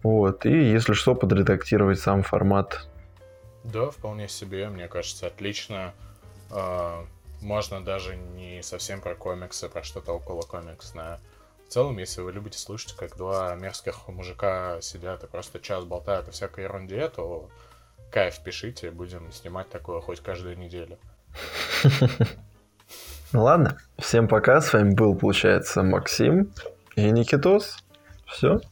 [0.03, 0.45] Вот.
[0.45, 2.87] И если что, подредактировать сам формат.
[3.65, 5.93] Да, вполне себе, мне кажется, отлично.
[7.41, 11.21] Можно даже не совсем про комиксы, про что-то около комиксное.
[11.67, 16.29] В целом, если вы любите слушать, как два мерзких мужика сидят и просто час болтают
[16.29, 17.49] о всякой ерунде, то
[18.11, 20.99] кайф пишите, будем снимать такое хоть каждую неделю.
[23.33, 26.51] Ну ладно, всем пока, с вами был, получается, Максим
[26.97, 27.77] и Никитос.
[28.25, 28.63] Все,